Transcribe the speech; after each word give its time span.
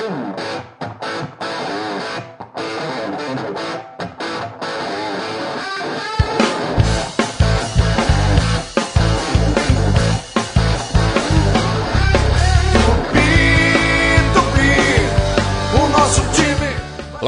Olá, 0.00 0.34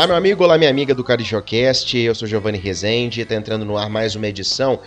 meu 0.07 0.17
amigo, 0.17 0.43
olá, 0.43 0.57
minha 0.57 0.71
amiga 0.71 0.95
do 0.95 1.05
CarijoCast. 1.05 1.99
Eu 1.99 2.15
sou 2.15 2.27
Giovanni 2.27 2.57
Rezende. 2.57 3.21
Está 3.21 3.35
entrando 3.35 3.67
no 3.67 3.77
ar 3.77 3.91
mais 3.91 4.17
uma 4.17 4.27
edição 4.27 4.81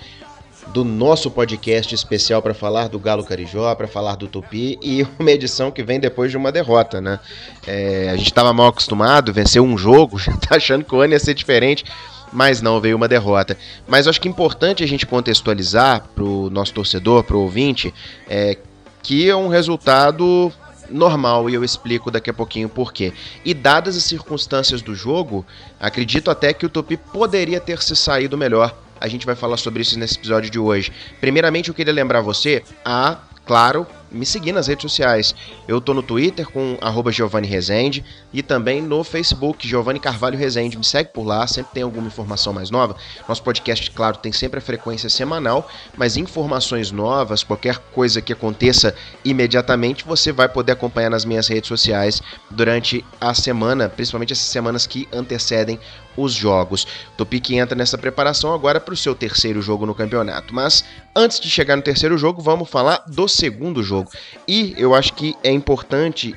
do 0.67 0.83
nosso 0.83 1.29
podcast 1.31 1.93
especial 1.93 2.41
para 2.41 2.53
falar 2.53 2.89
do 2.89 2.99
Galo 2.99 3.23
Carijó, 3.23 3.73
para 3.75 3.87
falar 3.87 4.15
do 4.15 4.27
Tupi 4.27 4.77
e 4.81 5.05
uma 5.19 5.31
edição 5.31 5.71
que 5.71 5.83
vem 5.83 5.99
depois 5.99 6.31
de 6.31 6.37
uma 6.37 6.51
derrota, 6.51 6.99
né? 6.99 7.19
É, 7.65 8.09
a 8.09 8.15
gente 8.15 8.27
estava 8.27 8.51
mal 8.53 8.67
acostumado, 8.67 9.31
venceu 9.33 9.63
um 9.63 9.77
jogo, 9.77 10.17
já 10.19 10.33
tá 10.33 10.55
achando 10.55 10.83
que 10.83 10.93
o 10.93 11.01
ano 11.01 11.13
ia 11.13 11.19
ser 11.19 11.33
diferente, 11.33 11.85
mas 12.31 12.61
não, 12.61 12.81
veio 12.81 12.97
uma 12.97 13.07
derrota. 13.07 13.57
Mas 13.87 14.07
acho 14.07 14.19
que 14.19 14.27
é 14.27 14.31
importante 14.31 14.83
a 14.83 14.87
gente 14.87 15.05
contextualizar 15.05 16.05
para 16.13 16.23
o 16.23 16.49
nosso 16.49 16.73
torcedor, 16.73 17.23
para 17.23 17.37
o 17.37 17.41
ouvinte, 17.41 17.93
é, 18.27 18.57
que 19.01 19.29
é 19.29 19.35
um 19.35 19.47
resultado 19.47 20.51
normal 20.89 21.49
e 21.49 21.53
eu 21.53 21.63
explico 21.63 22.11
daqui 22.11 22.29
a 22.29 22.33
pouquinho 22.33 22.69
por 22.69 22.91
quê. 22.91 23.13
E 23.43 23.53
dadas 23.53 23.95
as 23.95 24.03
circunstâncias 24.03 24.81
do 24.81 24.95
jogo, 24.95 25.45
acredito 25.79 26.29
até 26.29 26.53
que 26.53 26.65
o 26.65 26.69
Tupi 26.69 26.97
poderia 26.97 27.59
ter 27.59 27.81
se 27.81 27.95
saído 27.95 28.37
melhor. 28.37 28.75
A 28.99 29.07
gente 29.07 29.25
vai 29.25 29.35
falar 29.35 29.57
sobre 29.57 29.81
isso 29.81 29.97
nesse 29.99 30.17
episódio 30.17 30.49
de 30.49 30.59
hoje. 30.59 30.91
Primeiramente, 31.19 31.69
eu 31.69 31.75
queria 31.75 31.93
lembrar 31.93 32.21
você 32.21 32.63
a, 32.83 33.19
claro, 33.45 33.85
me 34.11 34.25
seguir 34.25 34.51
nas 34.51 34.67
redes 34.67 34.83
sociais. 34.83 35.35
Eu 35.67 35.81
tô 35.81 35.93
no 35.93 36.03
Twitter 36.03 36.47
com 36.49 36.77
Giovanni 37.11 37.47
Rezende 37.47 38.03
e 38.31 38.41
também 38.41 38.81
no 38.81 39.03
Facebook, 39.03 39.67
Giovanni 39.67 39.99
Carvalho 39.99 40.37
Rezende. 40.37 40.77
Me 40.77 40.83
segue 40.83 41.11
por 41.11 41.25
lá, 41.25 41.45
sempre 41.47 41.73
tem 41.73 41.83
alguma 41.83 42.07
informação 42.07 42.53
mais 42.53 42.69
nova. 42.69 42.95
Nosso 43.27 43.43
podcast, 43.43 43.89
claro, 43.91 44.17
tem 44.17 44.31
sempre 44.31 44.59
a 44.59 44.61
frequência 44.61 45.09
semanal, 45.09 45.67
mas 45.97 46.17
informações 46.17 46.91
novas, 46.91 47.43
qualquer 47.43 47.77
coisa 47.93 48.21
que 48.21 48.33
aconteça 48.33 48.95
imediatamente, 49.23 50.05
você 50.05 50.31
vai 50.31 50.47
poder 50.47 50.73
acompanhar 50.73 51.09
nas 51.09 51.25
minhas 51.25 51.47
redes 51.47 51.67
sociais 51.67 52.21
durante 52.49 53.03
a 53.19 53.33
semana, 53.33 53.89
principalmente 53.89 54.33
essas 54.33 54.47
semanas 54.47 54.85
que 54.87 55.07
antecedem 55.11 55.79
os 56.17 56.31
jogos. 56.31 56.87
Topic 57.17 57.51
entra 57.51 57.75
nessa 57.75 57.97
preparação 57.97 58.53
agora 58.53 58.79
para 58.79 58.93
o 58.93 58.97
seu 58.97 59.13
terceiro 59.13 59.61
jogo 59.61 59.85
no 59.85 59.93
campeonato. 59.93 60.53
Mas 60.55 60.85
antes 61.13 61.41
de 61.41 61.49
chegar 61.49 61.75
no 61.75 61.81
terceiro 61.81 62.17
jogo, 62.17 62.41
vamos 62.41 62.69
falar 62.69 63.03
do 63.07 63.27
segundo 63.27 63.83
jogo 63.83 63.94
jogo. 63.95 64.09
E 64.47 64.73
eu 64.77 64.93
acho 64.93 65.13
que 65.13 65.35
é 65.43 65.51
importante 65.51 66.35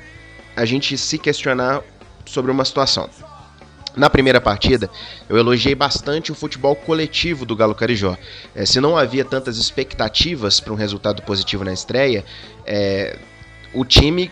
a 0.55 0.65
gente 0.65 0.97
se 0.97 1.17
questionar 1.17 1.81
sobre 2.25 2.51
uma 2.51 2.65
situação. 2.65 3.09
Na 3.95 4.09
primeira 4.09 4.39
partida, 4.39 4.89
eu 5.27 5.37
elogiei 5.37 5.75
bastante 5.75 6.31
o 6.31 6.35
futebol 6.35 6.75
coletivo 6.75 7.45
do 7.45 7.55
Galo 7.55 7.75
Carijó. 7.75 8.15
É, 8.55 8.65
se 8.65 8.79
não 8.79 8.95
havia 8.95 9.25
tantas 9.25 9.57
expectativas 9.57 10.59
para 10.59 10.71
um 10.71 10.75
resultado 10.75 11.21
positivo 11.23 11.63
na 11.65 11.73
estreia, 11.73 12.23
é, 12.65 13.17
o 13.73 13.83
time 13.83 14.31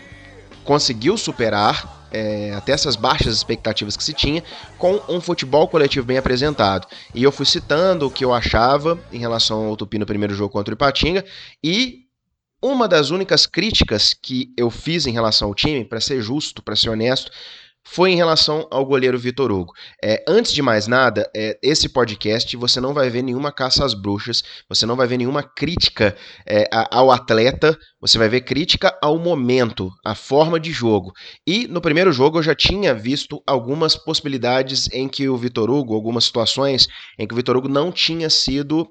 conseguiu 0.64 1.16
superar 1.16 2.06
é, 2.10 2.54
até 2.54 2.72
essas 2.72 2.96
baixas 2.96 3.34
expectativas 3.34 3.96
que 3.96 4.04
se 4.04 4.14
tinha 4.14 4.42
com 4.78 5.00
um 5.08 5.20
futebol 5.20 5.66
coletivo 5.68 6.06
bem 6.06 6.16
apresentado. 6.16 6.86
E 7.14 7.22
eu 7.22 7.32
fui 7.32 7.44
citando 7.44 8.06
o 8.06 8.10
que 8.10 8.24
eu 8.24 8.32
achava 8.32 8.98
em 9.12 9.18
relação 9.18 9.66
ao 9.66 9.76
Tupi 9.76 9.98
no 9.98 10.06
primeiro 10.06 10.34
jogo 10.34 10.52
contra 10.52 10.72
o 10.72 10.76
Ipatinga 10.76 11.24
e 11.62 12.07
uma 12.62 12.88
das 12.88 13.10
únicas 13.10 13.46
críticas 13.46 14.14
que 14.14 14.52
eu 14.56 14.70
fiz 14.70 15.06
em 15.06 15.12
relação 15.12 15.48
ao 15.48 15.54
time, 15.54 15.84
para 15.84 16.00
ser 16.00 16.20
justo, 16.20 16.62
para 16.62 16.76
ser 16.76 16.90
honesto, 16.90 17.30
foi 17.90 18.10
em 18.10 18.16
relação 18.16 18.66
ao 18.70 18.84
goleiro 18.84 19.18
Vitor 19.18 19.50
Hugo. 19.50 19.72
É, 20.02 20.22
antes 20.28 20.52
de 20.52 20.60
mais 20.60 20.86
nada, 20.86 21.28
é, 21.34 21.58
esse 21.62 21.88
podcast 21.88 22.54
você 22.56 22.80
não 22.80 22.92
vai 22.92 23.08
ver 23.08 23.22
nenhuma 23.22 23.50
caça 23.50 23.84
às 23.84 23.94
bruxas, 23.94 24.42
você 24.68 24.84
não 24.84 24.94
vai 24.94 25.06
ver 25.06 25.16
nenhuma 25.16 25.42
crítica 25.42 26.14
é, 26.46 26.68
ao 26.90 27.10
atleta, 27.10 27.78
você 28.00 28.18
vai 28.18 28.28
ver 28.28 28.42
crítica 28.42 28.96
ao 29.02 29.18
momento, 29.18 29.90
à 30.04 30.14
forma 30.14 30.60
de 30.60 30.70
jogo. 30.70 31.12
E 31.46 31.66
no 31.66 31.80
primeiro 31.80 32.12
jogo 32.12 32.38
eu 32.38 32.42
já 32.42 32.54
tinha 32.54 32.94
visto 32.94 33.42
algumas 33.46 33.96
possibilidades 33.96 34.88
em 34.92 35.08
que 35.08 35.28
o 35.28 35.36
Vitor 35.36 35.70
Hugo, 35.70 35.94
algumas 35.94 36.24
situações 36.24 36.88
em 37.18 37.26
que 37.26 37.32
o 37.32 37.36
Vitor 37.36 37.56
Hugo 37.56 37.68
não 37.68 37.90
tinha 37.90 38.28
sido 38.28 38.86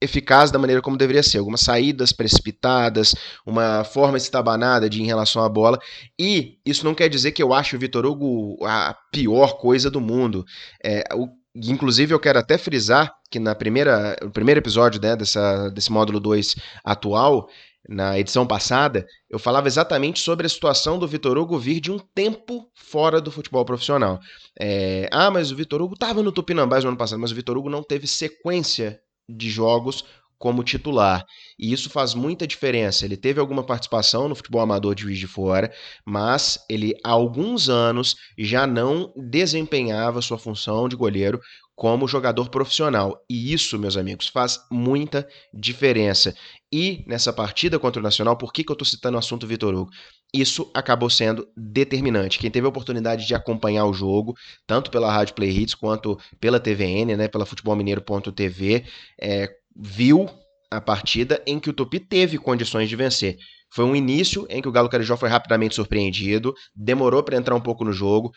eficaz 0.00 0.50
da 0.50 0.58
maneira 0.58 0.82
como 0.82 0.96
deveria 0.96 1.22
ser. 1.22 1.38
Algumas 1.38 1.60
saídas 1.60 2.12
precipitadas, 2.12 3.14
uma 3.44 3.84
forma 3.84 4.16
estabanada 4.16 4.88
de 4.88 5.02
em 5.02 5.06
relação 5.06 5.42
à 5.42 5.48
bola. 5.48 5.78
E 6.18 6.58
isso 6.64 6.84
não 6.84 6.94
quer 6.94 7.08
dizer 7.08 7.32
que 7.32 7.42
eu 7.42 7.54
acho 7.54 7.76
o 7.76 7.78
Vitor 7.78 8.04
Hugo 8.04 8.56
a 8.64 8.96
pior 9.10 9.58
coisa 9.58 9.90
do 9.90 10.00
mundo. 10.00 10.44
É, 10.84 11.04
o, 11.14 11.28
inclusive, 11.54 12.12
eu 12.12 12.20
quero 12.20 12.38
até 12.38 12.58
frisar 12.58 13.14
que 13.30 13.38
na 13.38 13.54
primeira, 13.54 14.16
no 14.22 14.30
primeiro 14.30 14.60
episódio 14.60 15.00
né, 15.00 15.16
dessa, 15.16 15.68
desse 15.70 15.90
módulo 15.90 16.20
2 16.20 16.56
atual, 16.84 17.48
na 17.88 18.18
edição 18.18 18.46
passada, 18.46 19.06
eu 19.30 19.38
falava 19.38 19.68
exatamente 19.68 20.18
sobre 20.18 20.46
a 20.46 20.48
situação 20.48 20.98
do 20.98 21.06
Vitor 21.06 21.38
Hugo 21.38 21.58
vir 21.58 21.80
de 21.80 21.92
um 21.92 21.98
tempo 21.98 22.68
fora 22.74 23.20
do 23.20 23.30
futebol 23.30 23.64
profissional. 23.64 24.18
É, 24.58 25.08
ah, 25.12 25.30
mas 25.30 25.52
o 25.52 25.56
Vitor 25.56 25.80
Hugo 25.80 25.94
estava 25.94 26.22
no 26.22 26.32
Tupinambás 26.32 26.82
no 26.82 26.90
ano 26.90 26.98
passado, 26.98 27.20
mas 27.20 27.30
o 27.30 27.34
Vitor 27.34 27.56
Hugo 27.56 27.70
não 27.70 27.82
teve 27.82 28.06
sequência 28.06 29.00
de 29.28 29.48
jogos 29.48 30.04
como 30.38 30.62
titular. 30.62 31.24
E 31.58 31.72
isso 31.72 31.88
faz 31.88 32.14
muita 32.14 32.46
diferença. 32.46 33.04
Ele 33.04 33.16
teve 33.16 33.40
alguma 33.40 33.64
participação 33.64 34.28
no 34.28 34.34
futebol 34.34 34.60
amador 34.60 34.94
de 34.94 35.02
Juiz 35.02 35.18
de 35.18 35.26
Fora, 35.26 35.72
mas 36.04 36.58
ele 36.68 36.94
há 37.04 37.10
alguns 37.10 37.68
anos 37.68 38.16
já 38.38 38.66
não 38.66 39.12
desempenhava 39.16 40.22
sua 40.22 40.38
função 40.38 40.88
de 40.88 40.96
goleiro 40.96 41.40
como 41.76 42.08
jogador 42.08 42.48
profissional. 42.48 43.22
E 43.28 43.52
isso, 43.52 43.78
meus 43.78 43.98
amigos, 43.98 44.28
faz 44.28 44.58
muita 44.70 45.28
diferença. 45.52 46.34
E 46.72 47.04
nessa 47.06 47.32
partida 47.32 47.78
contra 47.78 48.00
o 48.00 48.02
Nacional, 48.02 48.36
por 48.36 48.52
que, 48.52 48.64
que 48.64 48.72
eu 48.72 48.74
estou 48.74 48.86
citando 48.86 49.16
o 49.16 49.18
assunto 49.18 49.46
Vitor 49.46 49.74
Hugo? 49.74 49.90
Isso 50.34 50.70
acabou 50.74 51.10
sendo 51.10 51.46
determinante. 51.54 52.38
Quem 52.38 52.50
teve 52.50 52.66
a 52.66 52.70
oportunidade 52.70 53.26
de 53.26 53.34
acompanhar 53.34 53.84
o 53.84 53.92
jogo, 53.92 54.34
tanto 54.66 54.90
pela 54.90 55.12
Rádio 55.12 55.34
Play 55.34 55.50
Hits 55.50 55.74
quanto 55.74 56.18
pela 56.40 56.58
TVN, 56.58 57.14
né, 57.14 57.28
pela 57.28 57.46
futebolmineiro.tv, 57.46 58.84
é, 59.20 59.48
viu 59.78 60.28
a 60.70 60.80
partida 60.80 61.42
em 61.46 61.60
que 61.60 61.70
o 61.70 61.72
Tupi 61.72 62.00
teve 62.00 62.38
condições 62.38 62.88
de 62.88 62.96
vencer. 62.96 63.36
Foi 63.70 63.84
um 63.84 63.94
início 63.94 64.46
em 64.48 64.62
que 64.62 64.68
o 64.68 64.72
Galo 64.72 64.88
Carijó 64.88 65.16
foi 65.16 65.28
rapidamente 65.28 65.74
surpreendido, 65.74 66.54
demorou 66.74 67.22
para 67.22 67.36
entrar 67.36 67.54
um 67.54 67.60
pouco 67.60 67.84
no 67.84 67.92
jogo, 67.92 68.32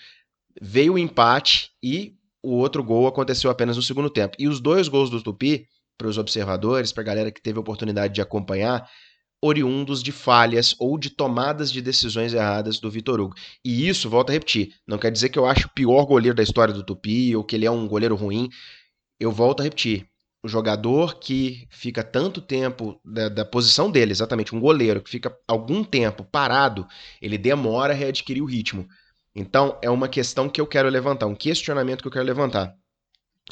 veio 0.62 0.94
o 0.94 0.98
empate 0.98 1.70
e 1.82 2.14
o 2.42 2.56
outro 2.56 2.84
gol 2.84 3.08
aconteceu 3.08 3.50
apenas 3.50 3.78
no 3.78 3.84
segundo 3.84 4.10
tempo. 4.10 4.36
E 4.40 4.48
os 4.48 4.60
dois 4.60 4.88
gols 4.88 5.10
do 5.10 5.22
Tupi, 5.22 5.68
para 5.98 6.08
os 6.08 6.18
observadores, 6.18 6.92
para 6.92 7.04
a 7.04 7.06
galera 7.06 7.32
que 7.32 7.42
teve 7.42 7.58
a 7.58 7.62
oportunidade 7.62 8.14
de 8.14 8.22
acompanhar, 8.22 8.88
oriundos 9.42 10.04
de 10.04 10.12
falhas 10.12 10.76
ou 10.80 10.98
de 10.98 11.10
tomadas 11.10 11.72
de 11.72 11.82
decisões 11.82 12.34
erradas 12.34 12.80
do 12.80 12.92
Vitor 12.92 13.20
Hugo. 13.20 13.36
E 13.64 13.88
isso, 13.88 14.10
volto 14.10 14.30
a 14.30 14.34
repetir, 14.34 14.74
não 14.88 14.98
quer 14.98 15.12
dizer 15.12 15.30
que 15.30 15.40
eu 15.40 15.46
acho 15.46 15.68
o 15.68 15.74
pior 15.74 16.06
goleiro 16.06 16.36
da 16.36 16.44
história 16.44 16.74
do 16.74 16.84
Tupi 16.84 17.36
ou 17.36 17.44
que 17.44 17.56
ele 17.56 17.66
é 17.66 17.72
um 17.72 17.88
goleiro 17.88 18.16
ruim. 18.16 18.50
Eu 19.20 19.32
volto 19.32 19.62
a 19.62 19.64
repetir, 19.64 20.09
o 20.42 20.48
jogador 20.48 21.20
que 21.20 21.68
fica 21.70 22.04
tanto 22.04 22.42
tempo 22.42 23.00
da, 23.04 23.28
da, 23.28 23.46
posição 23.46 23.92
dele, 23.92 24.12
exatamente, 24.12 24.56
um 24.56 24.60
goleiro 24.60 25.02
que 25.02 25.10
fica 25.10 25.36
algum 25.48 25.84
tempo 25.84 26.24
parado, 26.24 26.88
ele 27.22 27.38
demora 27.38 27.94
a 27.94 27.96
readquirir 27.96 28.42
o 28.42 28.48
ritmo. 28.48 28.88
Então, 29.36 29.78
é 29.82 29.90
uma 29.90 30.08
questão 30.08 30.50
que 30.50 30.62
eu 30.62 30.68
quero 30.68 30.90
levantar, 30.90 31.26
um 31.28 31.36
questionamento 31.36 32.02
que 32.02 32.08
eu 32.08 32.12
quero 32.12 32.26
levantar. 32.26 32.74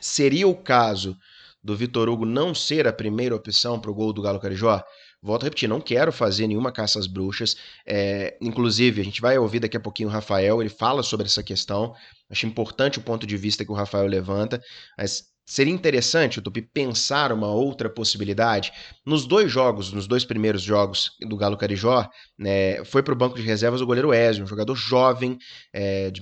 Seria 0.01 0.47
o 0.47 0.55
caso 0.55 1.17
do 1.61 1.75
Vitor 1.75 2.07
Hugo 2.07 2.25
não 2.25 2.55
ser 2.55 2.87
a 2.87 2.93
primeira 2.93 3.35
opção 3.35 3.79
para 3.79 3.91
o 3.91 3.93
gol 3.93 4.13
do 4.13 4.21
Galo 4.21 4.39
Carijó? 4.39 4.81
Volto 5.21 5.43
a 5.43 5.45
repetir, 5.45 5.67
não 5.67 5.81
quero 5.81 6.11
fazer 6.11 6.47
nenhuma 6.47 6.71
caça 6.71 6.99
às 6.99 7.07
bruxas. 7.07 7.57
É, 7.85 8.37
inclusive, 8.39 9.01
a 9.01 9.03
gente 9.03 9.19
vai 9.19 9.37
ouvir 9.37 9.59
daqui 9.59 9.75
a 9.75 9.79
pouquinho 9.79 10.07
o 10.07 10.11
Rafael, 10.11 10.61
ele 10.61 10.69
fala 10.69 11.03
sobre 11.03 11.25
essa 11.25 11.43
questão. 11.43 11.93
Acho 12.29 12.45
importante 12.45 12.99
o 12.99 13.01
ponto 13.01 13.25
de 13.27 13.35
vista 13.35 13.65
que 13.65 13.71
o 13.71 13.75
Rafael 13.75 14.07
levanta, 14.07 14.61
mas 14.97 15.25
seria 15.47 15.73
interessante 15.73 16.39
o 16.39 16.41
Tupi 16.41 16.61
pensar 16.61 17.31
uma 17.31 17.47
outra 17.47 17.89
possibilidade. 17.89 18.73
Nos 19.05 19.25
dois 19.25 19.49
jogos, 19.49 19.93
nos 19.93 20.05
dois 20.05 20.25
primeiros 20.25 20.61
jogos 20.61 21.11
do 21.21 21.37
Galo 21.37 21.55
Carijó, 21.55 22.07
né, 22.37 22.83
foi 22.83 23.01
para 23.01 23.13
o 23.13 23.17
banco 23.17 23.37
de 23.37 23.41
reservas 23.41 23.79
o 23.79 23.85
goleiro 23.85 24.13
Ezio, 24.13 24.43
um 24.43 24.47
jogador 24.47 24.75
jovem, 24.75 25.37
é, 25.71 26.11
de 26.11 26.21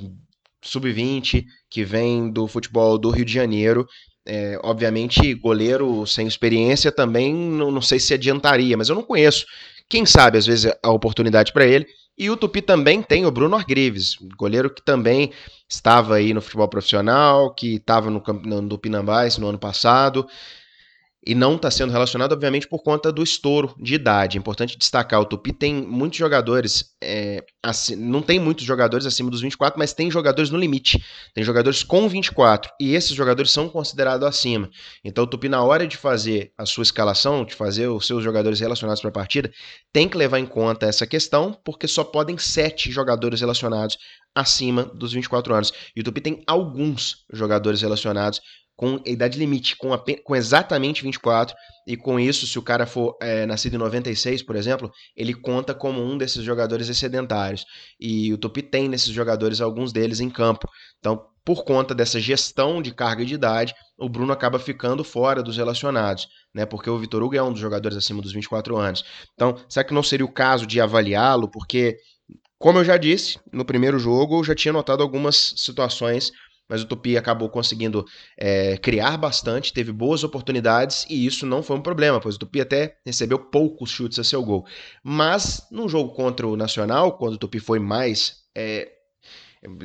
sub-20, 0.63 1.43
que 1.69 1.83
vem 1.83 2.31
do 2.31 2.47
futebol 2.47 2.99
do 2.99 3.09
Rio 3.09 3.25
de 3.25 3.33
Janeiro 3.33 3.87
é, 4.27 4.59
obviamente, 4.63 5.35
goleiro 5.35 6.05
sem 6.07 6.25
experiência 6.25 6.91
também 6.91 7.33
não, 7.33 7.69
não, 7.69 7.81
sei 7.81 7.99
se 7.99 8.13
adiantaria, 8.13 8.75
mas 8.75 8.89
eu 8.89 8.95
não 8.95 9.03
conheço. 9.03 9.45
Quem 9.89 10.05
sabe, 10.05 10.37
às 10.37 10.45
vezes, 10.45 10.71
a 10.83 10.91
oportunidade 10.91 11.53
para 11.53 11.65
ele. 11.65 11.85
E 12.17 12.29
o 12.29 12.37
Tupi 12.37 12.61
também 12.61 13.03
tem 13.03 13.25
o 13.25 13.31
Bruno 13.31 13.55
Argrives, 13.55 14.15
goleiro 14.37 14.73
que 14.73 14.81
também 14.81 15.33
estava 15.67 16.15
aí 16.15 16.33
no 16.33 16.41
futebol 16.41 16.67
profissional, 16.67 17.53
que 17.53 17.75
estava 17.75 18.09
no, 18.09 18.23
no, 18.43 18.61
no 18.61 18.77
Pinambás 18.77 19.37
no 19.37 19.47
ano 19.49 19.59
passado. 19.59 20.25
E 21.25 21.33
não 21.33 21.55
está 21.55 21.71
sendo 21.71 21.91
relacionado, 21.91 22.33
obviamente, 22.33 22.67
por 22.67 22.83
conta 22.83 23.11
do 23.11 23.23
estouro 23.23 23.73
de 23.79 23.95
idade. 23.95 24.37
É 24.37 24.39
importante 24.39 24.77
destacar, 24.77 25.19
o 25.19 25.25
Tupi 25.25 25.51
tem 25.51 25.73
muitos 25.73 26.19
jogadores, 26.19 26.95
é, 27.01 27.43
assim, 27.63 27.95
não 27.95 28.21
tem 28.21 28.39
muitos 28.39 28.63
jogadores 28.63 29.05
acima 29.05 29.31
dos 29.31 29.41
24, 29.41 29.79
mas 29.79 29.93
tem 29.93 30.11
jogadores 30.11 30.51
no 30.51 30.57
limite. 30.57 31.03
Tem 31.33 31.43
jogadores 31.43 31.83
com 31.83 32.07
24, 32.07 32.71
e 32.79 32.93
esses 32.93 33.13
jogadores 33.13 33.51
são 33.51 33.67
considerados 33.67 34.27
acima. 34.27 34.69
Então 35.03 35.23
o 35.23 35.27
Tupi, 35.27 35.49
na 35.49 35.63
hora 35.63 35.87
de 35.87 35.97
fazer 35.97 36.53
a 36.57 36.65
sua 36.65 36.83
escalação, 36.83 37.43
de 37.43 37.55
fazer 37.55 37.87
os 37.87 38.05
seus 38.05 38.23
jogadores 38.23 38.59
relacionados 38.59 39.01
para 39.01 39.09
a 39.09 39.13
partida, 39.13 39.51
tem 39.91 40.07
que 40.07 40.17
levar 40.17 40.39
em 40.39 40.45
conta 40.45 40.85
essa 40.85 41.07
questão, 41.07 41.57
porque 41.65 41.87
só 41.87 42.03
podem 42.03 42.37
sete 42.37 42.91
jogadores 42.91 43.39
relacionados 43.39 43.97
acima 44.35 44.83
dos 44.83 45.13
24 45.13 45.55
anos. 45.55 45.73
E 45.95 46.01
o 46.01 46.03
Tupi 46.03 46.21
tem 46.21 46.43
alguns 46.45 47.25
jogadores 47.31 47.81
relacionados 47.81 48.41
com 48.75 48.99
idade 49.05 49.39
limite, 49.39 49.75
com, 49.77 49.89
com 50.23 50.35
exatamente 50.35 51.03
24, 51.03 51.55
e 51.87 51.95
com 51.95 52.19
isso, 52.19 52.45
se 52.45 52.59
o 52.59 52.61
cara 52.61 52.85
for 52.85 53.17
é, 53.21 53.45
nascido 53.45 53.75
em 53.75 53.79
96, 53.79 54.43
por 54.43 54.55
exemplo, 54.55 54.91
ele 55.15 55.33
conta 55.33 55.73
como 55.73 56.01
um 56.01 56.17
desses 56.17 56.43
jogadores 56.43 56.89
excedentários. 56.89 57.65
E 57.99 58.33
o 58.33 58.37
Tupi 58.37 58.61
tem 58.61 58.89
nesses 58.89 59.09
jogadores 59.09 59.61
alguns 59.61 59.93
deles 59.93 60.19
em 60.19 60.29
campo. 60.29 60.67
Então, 60.99 61.25
por 61.45 61.63
conta 61.63 61.93
dessa 61.93 62.19
gestão 62.19 62.81
de 62.81 62.91
carga 62.91 63.23
de 63.23 63.35
idade, 63.35 63.75
o 63.97 64.09
Bruno 64.09 64.33
acaba 64.33 64.57
ficando 64.57 65.03
fora 65.03 65.43
dos 65.43 65.57
relacionados, 65.57 66.27
né? 66.53 66.65
Porque 66.65 66.89
o 66.89 66.97
Vitor 66.97 67.21
Hugo 67.21 67.35
é 67.35 67.43
um 67.43 67.51
dos 67.51 67.61
jogadores 67.61 67.95
acima 67.95 68.21
dos 68.21 68.33
24 68.33 68.75
anos. 68.75 69.05
Então, 69.35 69.55
será 69.69 69.85
que 69.85 69.93
não 69.93 70.01
seria 70.01 70.25
o 70.25 70.31
caso 70.31 70.65
de 70.65 70.81
avaliá-lo? 70.81 71.47
Porque, 71.47 71.97
como 72.57 72.79
eu 72.79 72.83
já 72.83 72.97
disse, 72.97 73.39
no 73.53 73.63
primeiro 73.63 73.99
jogo 73.99 74.39
eu 74.39 74.43
já 74.43 74.55
tinha 74.55 74.73
notado 74.73 75.03
algumas 75.03 75.53
situações 75.55 76.31
mas 76.67 76.81
o 76.81 76.85
Tupi 76.85 77.17
acabou 77.17 77.49
conseguindo 77.49 78.05
é, 78.37 78.77
criar 78.77 79.17
bastante, 79.17 79.73
teve 79.73 79.91
boas 79.91 80.23
oportunidades 80.23 81.05
e 81.09 81.25
isso 81.25 81.45
não 81.45 81.61
foi 81.61 81.77
um 81.77 81.81
problema, 81.81 82.19
pois 82.19 82.35
o 82.35 82.39
Tupi 82.39 82.61
até 82.61 82.97
recebeu 83.05 83.39
poucos 83.39 83.89
chutes 83.89 84.19
a 84.19 84.23
seu 84.23 84.43
gol. 84.43 84.65
Mas 85.03 85.65
no 85.71 85.87
jogo 85.87 86.13
contra 86.13 86.47
o 86.47 86.57
Nacional, 86.57 87.17
quando 87.17 87.35
o 87.35 87.37
Tupi 87.37 87.59
foi 87.59 87.79
mais 87.79 88.43
é, 88.55 88.91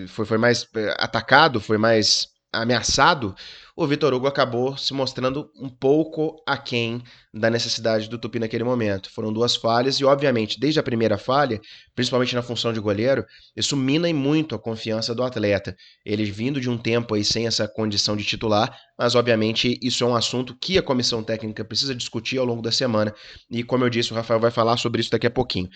foi, 0.08 0.24
foi 0.24 0.38
mais 0.38 0.66
é, 0.74 0.94
atacado, 0.98 1.60
foi 1.60 1.78
mais 1.78 2.28
ameaçado, 2.52 3.34
o 3.80 3.86
Vitor 3.86 4.12
Hugo 4.12 4.26
acabou 4.26 4.76
se 4.76 4.92
mostrando 4.92 5.50
um 5.58 5.66
pouco 5.66 6.36
aquém 6.46 7.02
da 7.32 7.48
necessidade 7.48 8.10
do 8.10 8.18
Tupi 8.18 8.38
naquele 8.38 8.62
momento. 8.62 9.10
Foram 9.10 9.32
duas 9.32 9.56
falhas 9.56 9.96
e, 9.96 10.04
obviamente, 10.04 10.60
desde 10.60 10.78
a 10.78 10.82
primeira 10.82 11.16
falha, 11.16 11.58
principalmente 11.94 12.34
na 12.34 12.42
função 12.42 12.74
de 12.74 12.78
goleiro, 12.78 13.24
isso 13.56 13.74
mina 13.74 14.12
muito 14.12 14.54
a 14.54 14.58
confiança 14.58 15.14
do 15.14 15.22
atleta. 15.22 15.74
Ele 16.04 16.26
vindo 16.26 16.60
de 16.60 16.68
um 16.68 16.76
tempo 16.76 17.14
aí 17.14 17.24
sem 17.24 17.46
essa 17.46 17.66
condição 17.66 18.18
de 18.18 18.22
titular, 18.22 18.70
mas 18.98 19.14
obviamente 19.14 19.78
isso 19.82 20.04
é 20.04 20.06
um 20.06 20.14
assunto 20.14 20.54
que 20.60 20.76
a 20.76 20.82
comissão 20.82 21.22
técnica 21.22 21.64
precisa 21.64 21.94
discutir 21.94 22.36
ao 22.36 22.44
longo 22.44 22.60
da 22.60 22.70
semana 22.70 23.14
e, 23.50 23.62
como 23.62 23.82
eu 23.82 23.88
disse, 23.88 24.12
o 24.12 24.14
Rafael 24.14 24.40
vai 24.40 24.50
falar 24.50 24.76
sobre 24.76 25.00
isso 25.00 25.10
daqui 25.10 25.26
a 25.26 25.30
pouquinho. 25.30 25.70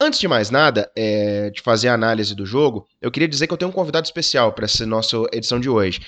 Antes 0.00 0.18
de 0.18 0.26
mais 0.26 0.48
nada, 0.48 0.90
é, 0.96 1.50
de 1.50 1.60
fazer 1.60 1.88
a 1.88 1.92
análise 1.92 2.34
do 2.34 2.46
jogo, 2.46 2.88
eu 3.02 3.10
queria 3.10 3.28
dizer 3.28 3.46
que 3.46 3.52
eu 3.52 3.58
tenho 3.58 3.70
um 3.70 3.74
convidado 3.74 4.06
especial 4.06 4.50
para 4.54 4.64
essa 4.64 4.86
nossa 4.86 5.18
edição 5.30 5.60
de 5.60 5.68
hoje. 5.68 6.00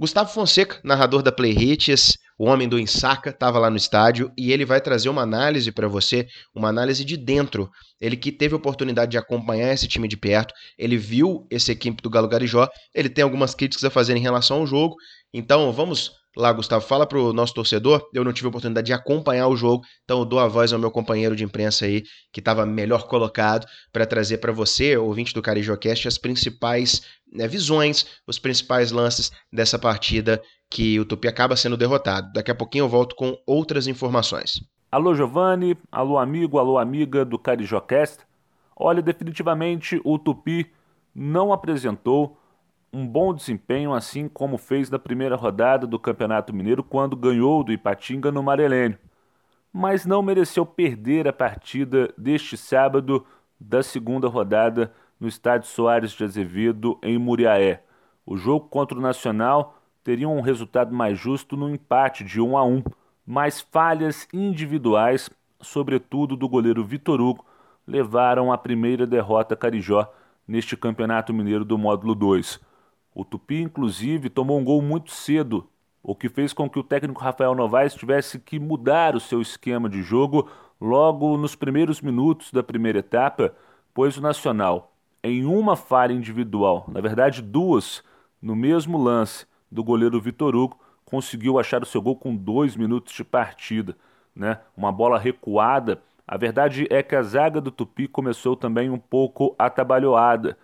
Gustavo 0.00 0.32
Fonseca, 0.32 0.78
narrador 0.84 1.22
da 1.22 1.32
Play 1.32 1.50
Hits, 1.50 2.16
o 2.38 2.44
homem 2.44 2.68
do 2.68 2.78
Ensaca, 2.78 3.30
estava 3.30 3.58
lá 3.58 3.68
no 3.68 3.76
estádio 3.76 4.30
e 4.38 4.52
ele 4.52 4.64
vai 4.64 4.80
trazer 4.80 5.08
uma 5.08 5.22
análise 5.22 5.72
para 5.72 5.88
você, 5.88 6.28
uma 6.54 6.68
análise 6.68 7.04
de 7.04 7.16
dentro. 7.16 7.68
Ele 8.00 8.16
que 8.16 8.30
teve 8.30 8.54
a 8.54 8.58
oportunidade 8.58 9.10
de 9.10 9.18
acompanhar 9.18 9.72
esse 9.72 9.88
time 9.88 10.06
de 10.06 10.16
perto, 10.16 10.54
ele 10.78 10.96
viu 10.96 11.44
esse 11.50 11.72
equipe 11.72 12.00
do 12.00 12.08
Galo 12.08 12.28
Garijó, 12.28 12.68
ele 12.94 13.08
tem 13.08 13.24
algumas 13.24 13.56
críticas 13.56 13.84
a 13.84 13.90
fazer 13.90 14.16
em 14.16 14.20
relação 14.20 14.58
ao 14.58 14.66
jogo. 14.68 14.94
Então 15.34 15.72
vamos 15.72 16.12
lá, 16.38 16.52
Gustavo, 16.52 16.86
fala 16.86 17.04
para 17.04 17.18
o 17.18 17.32
nosso 17.32 17.52
torcedor. 17.52 18.08
Eu 18.14 18.22
não 18.22 18.32
tive 18.32 18.46
a 18.46 18.48
oportunidade 18.50 18.86
de 18.86 18.92
acompanhar 18.92 19.48
o 19.48 19.56
jogo, 19.56 19.84
então 20.04 20.20
eu 20.20 20.24
dou 20.24 20.38
a 20.38 20.46
voz 20.46 20.72
ao 20.72 20.78
meu 20.78 20.90
companheiro 20.90 21.34
de 21.34 21.42
imprensa 21.42 21.84
aí, 21.84 22.04
que 22.32 22.40
estava 22.40 22.64
melhor 22.64 23.08
colocado, 23.08 23.66
para 23.92 24.06
trazer 24.06 24.38
para 24.38 24.52
você, 24.52 24.96
ouvinte 24.96 25.34
do 25.34 25.42
Carijocast, 25.42 26.06
as 26.06 26.16
principais 26.16 27.02
né, 27.32 27.48
visões, 27.48 28.06
os 28.26 28.38
principais 28.38 28.92
lances 28.92 29.32
dessa 29.52 29.78
partida 29.78 30.40
que 30.70 31.00
o 31.00 31.04
Tupi 31.04 31.26
acaba 31.26 31.56
sendo 31.56 31.76
derrotado. 31.76 32.32
Daqui 32.32 32.50
a 32.50 32.54
pouquinho 32.54 32.84
eu 32.84 32.88
volto 32.88 33.16
com 33.16 33.36
outras 33.44 33.88
informações. 33.88 34.62
Alô, 34.92 35.14
Giovanni. 35.14 35.76
Alô, 35.90 36.18
amigo. 36.18 36.58
Alô, 36.58 36.78
amiga 36.78 37.24
do 37.24 37.38
Carijocast. 37.38 38.18
Olha, 38.76 39.02
definitivamente 39.02 40.00
o 40.04 40.18
Tupi 40.18 40.70
não 41.14 41.52
apresentou 41.52 42.37
um 42.92 43.06
bom 43.06 43.34
desempenho, 43.34 43.92
assim 43.92 44.28
como 44.28 44.56
fez 44.56 44.90
na 44.90 44.98
primeira 44.98 45.36
rodada 45.36 45.86
do 45.86 45.98
Campeonato 45.98 46.54
Mineiro, 46.54 46.82
quando 46.82 47.16
ganhou 47.16 47.62
do 47.62 47.72
Ipatinga 47.72 48.32
no 48.32 48.42
Marelênio. 48.42 48.98
Mas 49.72 50.06
não 50.06 50.22
mereceu 50.22 50.64
perder 50.64 51.28
a 51.28 51.32
partida 51.32 52.12
deste 52.16 52.56
sábado 52.56 53.26
da 53.60 53.82
segunda 53.82 54.28
rodada 54.28 54.92
no 55.20 55.28
Estádio 55.28 55.68
Soares 55.68 56.12
de 56.12 56.24
Azevedo, 56.24 56.98
em 57.02 57.18
Muriaé. 57.18 57.82
O 58.24 58.36
jogo 58.36 58.68
contra 58.68 58.96
o 58.96 59.02
Nacional 59.02 59.78
teria 60.02 60.28
um 60.28 60.40
resultado 60.40 60.94
mais 60.94 61.18
justo 61.18 61.56
no 61.56 61.68
empate 61.68 62.24
de 62.24 62.40
1 62.40 62.56
a 62.56 62.64
1, 62.64 62.82
mas 63.26 63.60
falhas 63.60 64.26
individuais, 64.32 65.28
sobretudo 65.60 66.36
do 66.36 66.48
goleiro 66.48 66.84
Vitor 66.84 67.20
Hugo, 67.20 67.44
levaram 67.86 68.52
à 68.52 68.56
primeira 68.56 69.06
derrota 69.06 69.56
carijó 69.56 70.10
neste 70.46 70.76
Campeonato 70.76 71.34
Mineiro 71.34 71.64
do 71.64 71.76
módulo 71.76 72.14
2. 72.14 72.67
O 73.18 73.24
Tupi, 73.24 73.60
inclusive, 73.60 74.30
tomou 74.30 74.60
um 74.60 74.64
gol 74.64 74.80
muito 74.80 75.10
cedo, 75.10 75.68
o 76.00 76.14
que 76.14 76.28
fez 76.28 76.52
com 76.52 76.70
que 76.70 76.78
o 76.78 76.84
técnico 76.84 77.20
Rafael 77.20 77.52
Novaes 77.52 77.92
tivesse 77.92 78.38
que 78.38 78.60
mudar 78.60 79.16
o 79.16 79.20
seu 79.20 79.42
esquema 79.42 79.88
de 79.88 80.04
jogo 80.04 80.48
logo 80.80 81.36
nos 81.36 81.56
primeiros 81.56 82.00
minutos 82.00 82.52
da 82.52 82.62
primeira 82.62 83.00
etapa, 83.00 83.52
pois 83.92 84.16
o 84.16 84.20
Nacional, 84.20 84.92
em 85.20 85.44
uma 85.44 85.74
falha 85.74 86.12
individual, 86.12 86.84
na 86.86 87.00
verdade 87.00 87.42
duas, 87.42 88.04
no 88.40 88.54
mesmo 88.54 88.96
lance 88.96 89.46
do 89.68 89.82
goleiro 89.82 90.20
Vitor 90.20 90.54
Hugo, 90.54 90.78
conseguiu 91.04 91.58
achar 91.58 91.82
o 91.82 91.86
seu 91.86 92.00
gol 92.00 92.14
com 92.14 92.36
dois 92.36 92.76
minutos 92.76 93.12
de 93.12 93.24
partida. 93.24 93.96
Né? 94.32 94.60
Uma 94.76 94.92
bola 94.92 95.18
recuada. 95.18 96.00
A 96.24 96.36
verdade 96.36 96.86
é 96.88 97.02
que 97.02 97.16
a 97.16 97.22
zaga 97.22 97.60
do 97.60 97.72
Tupi 97.72 98.06
começou 98.06 98.54
também 98.54 98.88
um 98.88 98.98
pouco 98.98 99.56
atabalhoada 99.58 100.56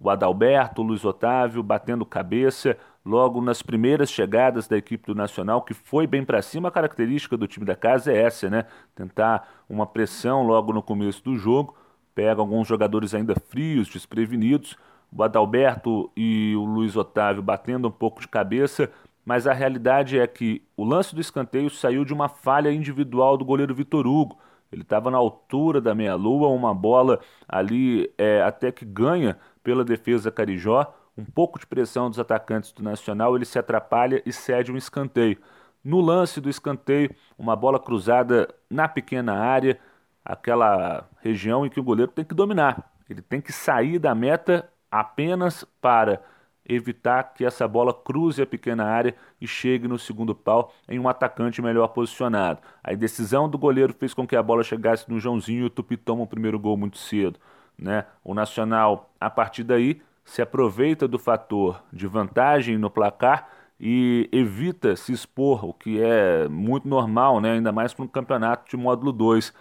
o 0.00 0.08
Adalberto, 0.10 0.80
o 0.80 0.84
Luiz 0.84 1.04
Otávio 1.04 1.62
batendo 1.62 2.06
cabeça 2.06 2.76
logo 3.04 3.40
nas 3.40 3.62
primeiras 3.62 4.10
chegadas 4.10 4.68
da 4.68 4.76
equipe 4.76 5.06
do 5.06 5.14
Nacional, 5.14 5.62
que 5.62 5.74
foi 5.74 6.06
bem 6.06 6.24
para 6.24 6.40
cima. 6.42 6.68
A 6.68 6.72
característica 6.72 7.36
do 7.36 7.48
time 7.48 7.66
da 7.66 7.74
casa 7.74 8.12
é 8.12 8.22
essa, 8.22 8.48
né? 8.48 8.66
Tentar 8.94 9.48
uma 9.68 9.86
pressão 9.86 10.46
logo 10.46 10.72
no 10.72 10.82
começo 10.82 11.24
do 11.24 11.36
jogo. 11.36 11.74
Pega 12.14 12.40
alguns 12.40 12.68
jogadores 12.68 13.14
ainda 13.14 13.34
frios, 13.48 13.88
desprevenidos. 13.88 14.76
O 15.10 15.22
Adalberto 15.22 16.10
e 16.16 16.54
o 16.54 16.64
Luiz 16.64 16.96
Otávio 16.96 17.42
batendo 17.42 17.88
um 17.88 17.90
pouco 17.90 18.20
de 18.20 18.28
cabeça, 18.28 18.90
mas 19.24 19.46
a 19.46 19.52
realidade 19.52 20.18
é 20.18 20.26
que 20.26 20.62
o 20.76 20.84
lance 20.84 21.14
do 21.14 21.20
escanteio 21.20 21.70
saiu 21.70 22.04
de 22.04 22.12
uma 22.12 22.28
falha 22.28 22.70
individual 22.70 23.36
do 23.36 23.44
goleiro 23.44 23.74
Vitor 23.74 24.06
Hugo. 24.06 24.38
Ele 24.70 24.82
estava 24.82 25.10
na 25.10 25.16
altura 25.16 25.80
da 25.80 25.94
meia-lua, 25.94 26.48
uma 26.48 26.74
bola 26.74 27.20
ali 27.48 28.12
é, 28.18 28.42
até 28.42 28.70
que 28.70 28.84
ganha 28.84 29.38
pela 29.68 29.84
defesa 29.84 30.30
Carijó, 30.30 30.94
um 31.14 31.26
pouco 31.26 31.58
de 31.58 31.66
pressão 31.66 32.08
dos 32.08 32.18
atacantes 32.18 32.72
do 32.72 32.82
Nacional, 32.82 33.36
ele 33.36 33.44
se 33.44 33.58
atrapalha 33.58 34.22
e 34.24 34.32
cede 34.32 34.72
um 34.72 34.78
escanteio. 34.78 35.36
No 35.84 36.00
lance 36.00 36.40
do 36.40 36.48
escanteio, 36.48 37.14
uma 37.36 37.54
bola 37.54 37.78
cruzada 37.78 38.48
na 38.70 38.88
pequena 38.88 39.34
área, 39.34 39.78
aquela 40.24 41.06
região 41.20 41.66
em 41.66 41.68
que 41.68 41.78
o 41.78 41.82
goleiro 41.82 42.10
tem 42.10 42.24
que 42.24 42.34
dominar. 42.34 42.90
Ele 43.10 43.20
tem 43.20 43.42
que 43.42 43.52
sair 43.52 43.98
da 43.98 44.14
meta 44.14 44.66
apenas 44.90 45.64
para 45.82 46.22
evitar 46.64 47.34
que 47.34 47.44
essa 47.44 47.68
bola 47.68 47.92
cruze 47.92 48.40
a 48.40 48.46
pequena 48.46 48.86
área 48.86 49.14
e 49.38 49.46
chegue 49.46 49.86
no 49.86 49.98
segundo 49.98 50.34
pau 50.34 50.72
em 50.88 50.98
um 50.98 51.10
atacante 51.10 51.60
melhor 51.60 51.88
posicionado. 51.88 52.62
A 52.82 52.94
decisão 52.94 53.50
do 53.50 53.58
goleiro 53.58 53.92
fez 53.92 54.14
com 54.14 54.26
que 54.26 54.34
a 54.34 54.42
bola 54.42 54.62
chegasse 54.62 55.10
no 55.10 55.20
Joãozinho 55.20 55.64
e 55.64 55.66
o 55.66 55.70
Tupi 55.70 55.98
toma 55.98 56.22
o 56.22 56.26
primeiro 56.26 56.58
gol 56.58 56.78
muito 56.78 56.96
cedo. 56.96 57.38
Né? 57.78 58.04
O 58.24 58.34
Nacional, 58.34 59.10
a 59.20 59.30
partir 59.30 59.62
daí, 59.62 60.02
se 60.24 60.42
aproveita 60.42 61.06
do 61.08 61.18
fator 61.18 61.82
de 61.92 62.06
vantagem 62.06 62.76
no 62.76 62.90
placar 62.90 63.48
e 63.80 64.28
evita 64.32 64.96
se 64.96 65.12
expor, 65.12 65.64
o 65.64 65.72
que 65.72 66.02
é 66.02 66.48
muito 66.48 66.88
normal, 66.88 67.40
né? 67.40 67.52
ainda 67.52 67.70
mais 67.70 67.94
para 67.94 68.04
um 68.04 68.08
campeonato 68.08 68.68
de 68.68 68.76
módulo 68.76 69.12
2. 69.12 69.52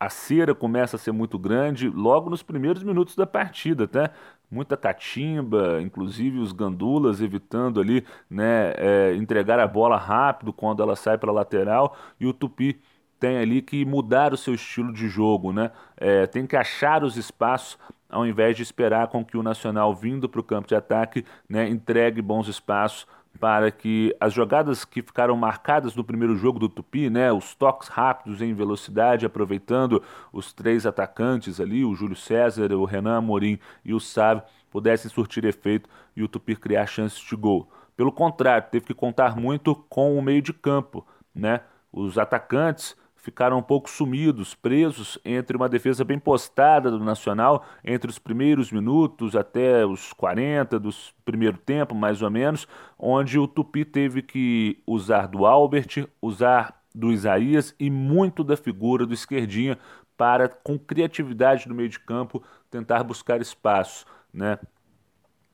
A 0.00 0.08
cera 0.08 0.54
começa 0.54 0.96
a 0.96 0.98
ser 0.98 1.12
muito 1.12 1.38
grande 1.38 1.88
logo 1.88 2.28
nos 2.28 2.42
primeiros 2.42 2.82
minutos 2.82 3.14
da 3.14 3.24
partida, 3.24 3.86
tá? 3.86 4.10
Muita 4.50 4.76
catimba, 4.76 5.80
inclusive 5.80 6.40
os 6.40 6.50
gandulas 6.50 7.20
evitando 7.20 7.80
ali 7.80 8.04
né, 8.28 8.72
é, 8.76 9.14
entregar 9.14 9.60
a 9.60 9.66
bola 9.66 9.96
rápido 9.96 10.52
quando 10.52 10.82
ela 10.82 10.96
sai 10.96 11.16
para 11.16 11.30
a 11.30 11.32
lateral 11.32 11.96
e 12.18 12.26
o 12.26 12.32
Tupi 12.32 12.80
tem 13.22 13.38
ali 13.38 13.62
que 13.62 13.84
mudar 13.84 14.34
o 14.34 14.36
seu 14.36 14.52
estilo 14.52 14.92
de 14.92 15.08
jogo, 15.08 15.52
né? 15.52 15.70
É, 15.96 16.26
tem 16.26 16.44
que 16.44 16.56
achar 16.56 17.04
os 17.04 17.16
espaços 17.16 17.78
ao 18.10 18.26
invés 18.26 18.56
de 18.56 18.64
esperar 18.64 19.06
com 19.06 19.24
que 19.24 19.36
o 19.36 19.44
Nacional 19.44 19.94
vindo 19.94 20.28
para 20.28 20.40
o 20.40 20.42
campo 20.44 20.66
de 20.66 20.74
ataque 20.74 21.24
né, 21.48 21.68
entregue 21.68 22.20
bons 22.20 22.48
espaços 22.48 23.06
para 23.38 23.70
que 23.70 24.14
as 24.20 24.32
jogadas 24.32 24.84
que 24.84 25.00
ficaram 25.00 25.36
marcadas 25.36 25.94
no 25.94 26.02
primeiro 26.02 26.34
jogo 26.34 26.58
do 26.58 26.68
Tupi, 26.68 27.08
né, 27.08 27.32
os 27.32 27.54
toques 27.54 27.88
rápidos 27.88 28.42
em 28.42 28.52
velocidade, 28.52 29.24
aproveitando 29.24 30.02
os 30.32 30.52
três 30.52 30.84
atacantes 30.84 31.60
ali, 31.60 31.84
o 31.84 31.94
Júlio 31.94 32.16
César, 32.16 32.72
o 32.72 32.84
Renan 32.84 33.18
Amorim 33.18 33.56
e 33.84 33.94
o 33.94 34.00
Sávio, 34.00 34.42
pudessem 34.68 35.08
surtir 35.08 35.44
efeito 35.44 35.88
e 36.16 36.24
o 36.24 36.28
Tupi 36.28 36.56
criar 36.56 36.86
chances 36.86 37.20
de 37.20 37.36
gol. 37.36 37.70
Pelo 37.96 38.10
contrário, 38.10 38.66
teve 38.68 38.84
que 38.84 38.94
contar 38.94 39.36
muito 39.36 39.76
com 39.88 40.18
o 40.18 40.20
meio 40.20 40.42
de 40.42 40.52
campo, 40.52 41.06
né? 41.32 41.60
Os 41.92 42.18
atacantes 42.18 42.96
ficaram 43.22 43.56
um 43.56 43.62
pouco 43.62 43.88
sumidos, 43.88 44.52
presos 44.52 45.16
entre 45.24 45.56
uma 45.56 45.68
defesa 45.68 46.04
bem 46.04 46.18
postada 46.18 46.90
do 46.90 46.98
Nacional, 46.98 47.64
entre 47.84 48.10
os 48.10 48.18
primeiros 48.18 48.72
minutos 48.72 49.36
até 49.36 49.86
os 49.86 50.12
40 50.12 50.78
do 50.80 50.90
primeiro 51.24 51.56
tempo, 51.56 51.94
mais 51.94 52.20
ou 52.20 52.28
menos, 52.28 52.66
onde 52.98 53.38
o 53.38 53.46
Tupi 53.46 53.84
teve 53.84 54.22
que 54.22 54.82
usar 54.84 55.28
do 55.28 55.46
Albert, 55.46 56.08
usar 56.20 56.82
do 56.92 57.12
Isaías 57.12 57.72
e 57.78 57.88
muito 57.88 58.42
da 58.42 58.56
figura 58.56 59.06
do 59.06 59.14
Esquerdinha 59.14 59.78
para, 60.16 60.48
com 60.48 60.76
criatividade 60.76 61.68
no 61.68 61.76
meio 61.76 61.88
de 61.88 62.00
campo, 62.00 62.42
tentar 62.68 63.04
buscar 63.04 63.40
espaço. 63.40 64.04
Né? 64.34 64.58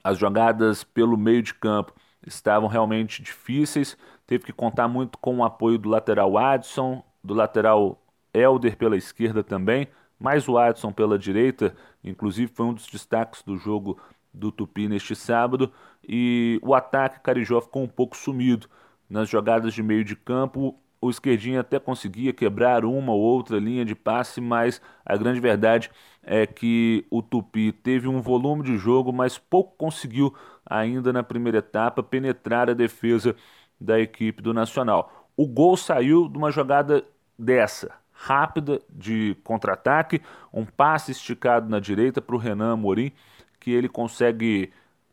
As 0.02 0.16
jogadas 0.16 0.84
pelo 0.84 1.18
meio 1.18 1.42
de 1.42 1.52
campo 1.52 1.92
estavam 2.26 2.66
realmente 2.66 3.22
difíceis, 3.22 3.94
teve 4.26 4.44
que 4.44 4.52
contar 4.54 4.88
muito 4.88 5.18
com 5.18 5.37
o 5.37 5.44
apoio 5.44 5.78
do 5.78 5.90
lateral 5.90 6.37
Adson, 6.38 7.04
do 7.22 7.34
lateral 7.34 8.00
Elder 8.32 8.76
pela 8.76 8.96
esquerda 8.96 9.42
também, 9.42 9.88
mais 10.18 10.48
o 10.48 10.58
Adson 10.58 10.92
pela 10.92 11.18
direita, 11.18 11.75
inclusive 12.02 12.52
foi 12.52 12.66
um 12.66 12.75
dos 12.75 12.87
destaques 12.87 13.42
do 13.42 13.56
jogo 13.56 14.00
do 14.32 14.52
Tupi 14.52 14.88
neste 14.88 15.14
sábado, 15.14 15.72
e 16.06 16.60
o 16.62 16.75
ataque 16.75 17.20
Carijó 17.20 17.60
ficou 17.60 17.82
um 17.82 17.88
pouco 17.88 18.16
sumido. 18.16 18.68
Nas 19.08 19.28
jogadas 19.28 19.72
de 19.72 19.82
meio 19.82 20.04
de 20.04 20.14
campo, 20.14 20.78
o 21.00 21.08
esquerdinho 21.10 21.60
até 21.60 21.78
conseguia 21.78 22.32
quebrar 22.32 22.84
uma 22.84 23.12
ou 23.12 23.20
outra 23.20 23.58
linha 23.58 23.84
de 23.84 23.94
passe, 23.94 24.40
mas 24.40 24.80
a 25.04 25.16
grande 25.16 25.40
verdade 25.40 25.90
é 26.22 26.46
que 26.46 27.06
o 27.10 27.22
Tupi 27.22 27.72
teve 27.72 28.08
um 28.08 28.20
volume 28.20 28.62
de 28.62 28.76
jogo, 28.76 29.12
mas 29.12 29.38
pouco 29.38 29.76
conseguiu 29.76 30.34
ainda 30.66 31.12
na 31.12 31.22
primeira 31.22 31.58
etapa 31.58 32.02
penetrar 32.02 32.68
a 32.68 32.75
defesa 32.75 33.34
da 33.80 33.98
equipe 34.00 34.42
do 34.42 34.52
Nacional. 34.52 35.17
O 35.38 35.47
gol 35.47 35.76
saiu 35.76 36.28
de 36.28 36.37
uma 36.37 36.50
jogada 36.50 37.04
dessa, 37.38 37.92
rápida 38.12 38.83
de 38.90 39.37
contra-ataque, 39.45 40.21
um 40.52 40.64
passe 40.64 41.12
esticado 41.12 41.71
na 41.71 41.78
direita 41.78 42.21
para 42.21 42.35
o 42.35 42.38
Renan 42.40 42.73
Amorim, 42.73 43.12
que 43.61 43.71
ele 43.71 43.88
consegue, 43.88 44.73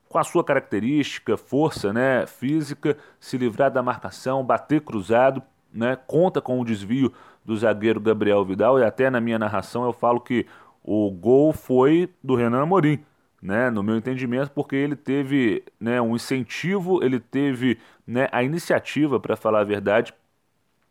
com 0.10 0.18
a 0.18 0.24
sua 0.24 0.44
característica, 0.44 1.38
força 1.38 1.94
né, 1.94 2.26
física, 2.26 2.98
se 3.20 3.38
livrar 3.38 3.70
da 3.70 3.84
marcação, 3.84 4.44
bater 4.44 4.82
cruzado, 4.82 5.44
né, 5.72 5.96
conta 6.08 6.42
com 6.42 6.60
o 6.60 6.66
desvio 6.66 7.14
do 7.46 7.56
zagueiro 7.56 8.02
Gabriel 8.02 8.44
Vidal, 8.44 8.80
e 8.80 8.84
até 8.84 9.12
na 9.12 9.22
minha 9.22 9.38
narração 9.38 9.86
eu 9.86 9.94
falo 9.94 10.20
que 10.20 10.48
o 10.84 11.12
gol 11.12 11.54
foi 11.54 12.10
do 12.24 12.34
Renan 12.34 12.64
Amorim. 12.64 13.00
Né, 13.46 13.70
no 13.70 13.84
meu 13.84 13.96
entendimento, 13.96 14.50
porque 14.52 14.76
ele 14.76 14.96
teve 14.96 15.64
né, 15.80 16.02
um 16.02 16.16
incentivo, 16.16 17.04
ele 17.04 17.20
teve 17.20 17.78
né, 18.08 18.28
a 18.32 18.42
iniciativa, 18.42 19.20
para 19.20 19.36
falar 19.36 19.60
a 19.62 19.64
verdade, 19.64 20.16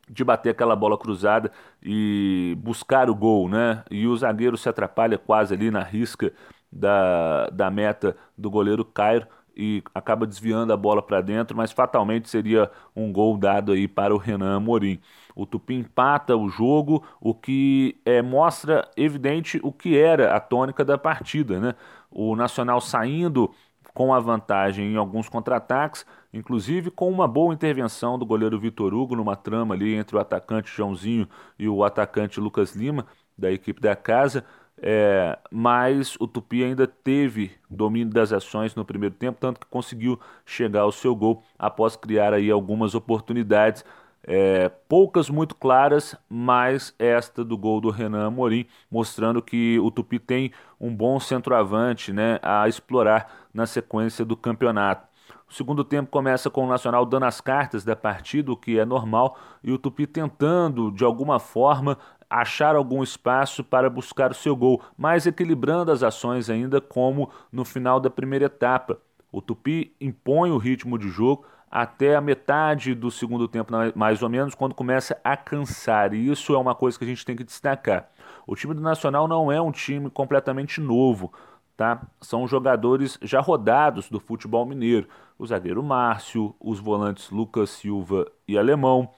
de 0.08 0.22
bater 0.24 0.50
aquela 0.50 0.76
bola 0.76 0.98
cruzada 0.98 1.50
e 1.82 2.54
buscar 2.58 3.08
o 3.10 3.14
gol, 3.14 3.48
né? 3.48 3.82
E 3.90 4.06
o 4.06 4.16
zagueiro 4.16 4.56
se 4.56 4.68
atrapalha 4.68 5.18
quase 5.18 5.54
ali 5.54 5.70
na 5.70 5.82
risca 5.82 6.32
da, 6.70 7.48
da 7.50 7.70
meta 7.70 8.16
do 8.36 8.50
goleiro 8.50 8.84
Cairo 8.84 9.26
e 9.56 9.82
acaba 9.94 10.26
desviando 10.26 10.72
a 10.72 10.76
bola 10.76 11.02
para 11.02 11.20
dentro, 11.20 11.56
mas 11.56 11.72
fatalmente 11.72 12.28
seria 12.28 12.70
um 12.94 13.12
gol 13.12 13.38
dado 13.38 13.72
aí 13.72 13.88
para 13.88 14.14
o 14.14 14.18
Renan 14.18 14.56
Amorim. 14.56 15.00
O 15.34 15.46
Tupi 15.46 15.74
empata 15.74 16.36
o 16.36 16.48
jogo, 16.48 17.02
o 17.20 17.34
que 17.34 18.00
é, 18.04 18.22
mostra 18.22 18.88
evidente 18.96 19.60
o 19.62 19.72
que 19.72 19.98
era 19.98 20.34
a 20.34 20.40
tônica 20.40 20.84
da 20.84 20.96
partida, 20.96 21.58
né? 21.58 21.74
O 22.10 22.36
Nacional 22.36 22.80
saindo 22.80 23.50
com 23.92 24.12
a 24.12 24.18
vantagem 24.20 24.92
em 24.92 24.96
alguns 24.96 25.28
contra-ataques, 25.28 26.04
inclusive 26.32 26.90
com 26.90 27.10
uma 27.10 27.28
boa 27.28 27.54
intervenção 27.54 28.18
do 28.18 28.26
goleiro 28.26 28.58
Vitor 28.58 28.92
Hugo 28.92 29.14
numa 29.14 29.36
trama 29.36 29.74
ali 29.74 29.94
entre 29.94 30.16
o 30.16 30.18
atacante 30.20 30.70
Joãozinho 30.70 31.28
e 31.58 31.68
o 31.68 31.84
atacante 31.84 32.40
Lucas 32.40 32.74
Lima, 32.74 33.06
da 33.38 33.52
equipe 33.52 33.80
da 33.80 33.94
casa. 33.94 34.44
É, 34.82 35.38
mas 35.52 36.16
o 36.18 36.26
Tupi 36.26 36.64
ainda 36.64 36.86
teve 36.86 37.52
domínio 37.70 38.12
das 38.12 38.32
ações 38.32 38.74
no 38.74 38.84
primeiro 38.84 39.14
tempo, 39.14 39.38
tanto 39.40 39.60
que 39.60 39.66
conseguiu 39.66 40.18
chegar 40.44 40.80
ao 40.80 40.92
seu 40.92 41.14
gol 41.14 41.44
após 41.56 41.94
criar 41.94 42.34
aí 42.34 42.50
algumas 42.50 42.94
oportunidades 42.94 43.84
é, 44.26 44.70
poucas 44.88 45.28
muito 45.28 45.54
claras, 45.54 46.16
mas 46.28 46.94
esta 46.98 47.44
do 47.44 47.56
gol 47.56 47.80
do 47.80 47.90
Renan 47.90 48.26
Amorim, 48.26 48.66
mostrando 48.90 49.42
que 49.42 49.78
o 49.80 49.90
Tupi 49.90 50.18
tem 50.18 50.50
um 50.80 50.94
bom 50.94 51.20
centroavante 51.20 52.12
né, 52.12 52.38
a 52.42 52.66
explorar 52.68 53.48
na 53.52 53.66
sequência 53.66 54.24
do 54.24 54.36
campeonato. 54.36 55.06
O 55.48 55.52
segundo 55.52 55.84
tempo 55.84 56.10
começa 56.10 56.50
com 56.50 56.64
o 56.64 56.68
Nacional 56.68 57.04
dando 57.04 57.24
as 57.24 57.40
cartas 57.40 57.84
da 57.84 57.94
partida, 57.94 58.50
o 58.50 58.56
que 58.56 58.78
é 58.78 58.84
normal, 58.84 59.38
e 59.62 59.70
o 59.70 59.78
Tupi 59.78 60.06
tentando, 60.06 60.90
de 60.90 61.04
alguma 61.04 61.38
forma, 61.38 61.98
achar 62.28 62.74
algum 62.74 63.02
espaço 63.02 63.62
para 63.62 63.88
buscar 63.90 64.30
o 64.30 64.34
seu 64.34 64.56
gol, 64.56 64.80
mas 64.96 65.26
equilibrando 65.26 65.92
as 65.92 66.02
ações 66.02 66.48
ainda 66.48 66.80
como 66.80 67.30
no 67.52 67.64
final 67.64 68.00
da 68.00 68.10
primeira 68.10 68.46
etapa. 68.46 68.98
O 69.30 69.42
Tupi 69.42 69.94
impõe 70.00 70.50
o 70.50 70.58
ritmo 70.58 70.98
de 70.98 71.08
jogo, 71.08 71.44
até 71.74 72.14
a 72.14 72.20
metade 72.20 72.94
do 72.94 73.10
segundo 73.10 73.48
tempo, 73.48 73.72
mais 73.96 74.22
ou 74.22 74.28
menos, 74.28 74.54
quando 74.54 74.76
começa 74.76 75.20
a 75.24 75.36
cansar. 75.36 76.14
E 76.14 76.30
isso 76.30 76.54
é 76.54 76.58
uma 76.58 76.72
coisa 76.72 76.96
que 76.96 77.04
a 77.04 77.08
gente 77.08 77.24
tem 77.24 77.34
que 77.34 77.42
destacar. 77.42 78.08
O 78.46 78.54
time 78.54 78.74
do 78.74 78.80
Nacional 78.80 79.26
não 79.26 79.50
é 79.50 79.60
um 79.60 79.72
time 79.72 80.08
completamente 80.08 80.80
novo, 80.80 81.32
tá? 81.76 82.06
São 82.20 82.46
jogadores 82.46 83.18
já 83.20 83.40
rodados 83.40 84.08
do 84.08 84.20
futebol 84.20 84.64
mineiro. 84.64 85.08
O 85.36 85.44
zagueiro 85.44 85.82
Márcio, 85.82 86.54
os 86.60 86.78
volantes 86.78 87.28
Lucas 87.30 87.70
Silva 87.70 88.24
e 88.46 88.56
Alemão, 88.56 89.10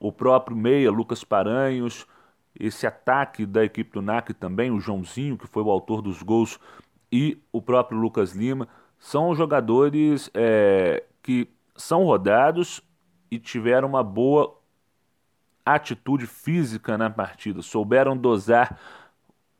o 0.00 0.10
próprio 0.10 0.56
meia 0.56 0.90
Lucas 0.90 1.22
Paranhos, 1.22 2.06
esse 2.58 2.86
ataque 2.86 3.44
da 3.44 3.62
equipe 3.62 3.92
do 3.92 4.00
NAC 4.00 4.32
também, 4.32 4.70
o 4.70 4.80
Joãozinho, 4.80 5.36
que 5.36 5.46
foi 5.46 5.62
o 5.62 5.70
autor 5.70 6.00
dos 6.00 6.22
gols, 6.22 6.58
e 7.12 7.36
o 7.52 7.60
próprio 7.60 7.98
Lucas 7.98 8.32
Lima, 8.32 8.66
são 8.98 9.34
jogadores 9.34 10.30
é, 10.32 11.04
que 11.22 11.46
são 11.78 12.04
rodados 12.04 12.82
e 13.30 13.38
tiveram 13.38 13.88
uma 13.88 14.02
boa 14.02 14.58
atitude 15.64 16.26
física 16.26 16.98
na 16.98 17.08
partida, 17.08 17.62
souberam 17.62 18.16
dosar 18.16 18.78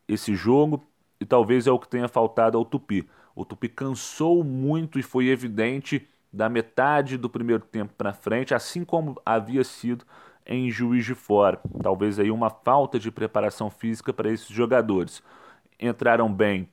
esse 0.06 0.34
jogo 0.34 0.84
e 1.20 1.24
talvez 1.24 1.66
é 1.66 1.70
o 1.70 1.78
que 1.78 1.88
tenha 1.88 2.08
faltado 2.08 2.58
ao 2.58 2.64
Tupi. 2.64 3.08
O 3.34 3.44
Tupi 3.44 3.68
cansou 3.68 4.42
muito 4.42 4.98
e 4.98 5.02
foi 5.02 5.28
evidente 5.28 6.06
da 6.32 6.48
metade 6.48 7.16
do 7.16 7.30
primeiro 7.30 7.62
tempo 7.64 7.94
para 7.96 8.12
frente, 8.12 8.54
assim 8.54 8.84
como 8.84 9.20
havia 9.24 9.62
sido 9.62 10.04
em 10.46 10.70
Juiz 10.70 11.04
de 11.04 11.14
Fora. 11.14 11.60
Talvez 11.82 12.18
aí 12.18 12.30
uma 12.30 12.50
falta 12.50 12.98
de 12.98 13.10
preparação 13.10 13.70
física 13.70 14.12
para 14.12 14.30
esses 14.30 14.48
jogadores. 14.48 15.22
Entraram 15.78 16.32
bem 16.32 16.68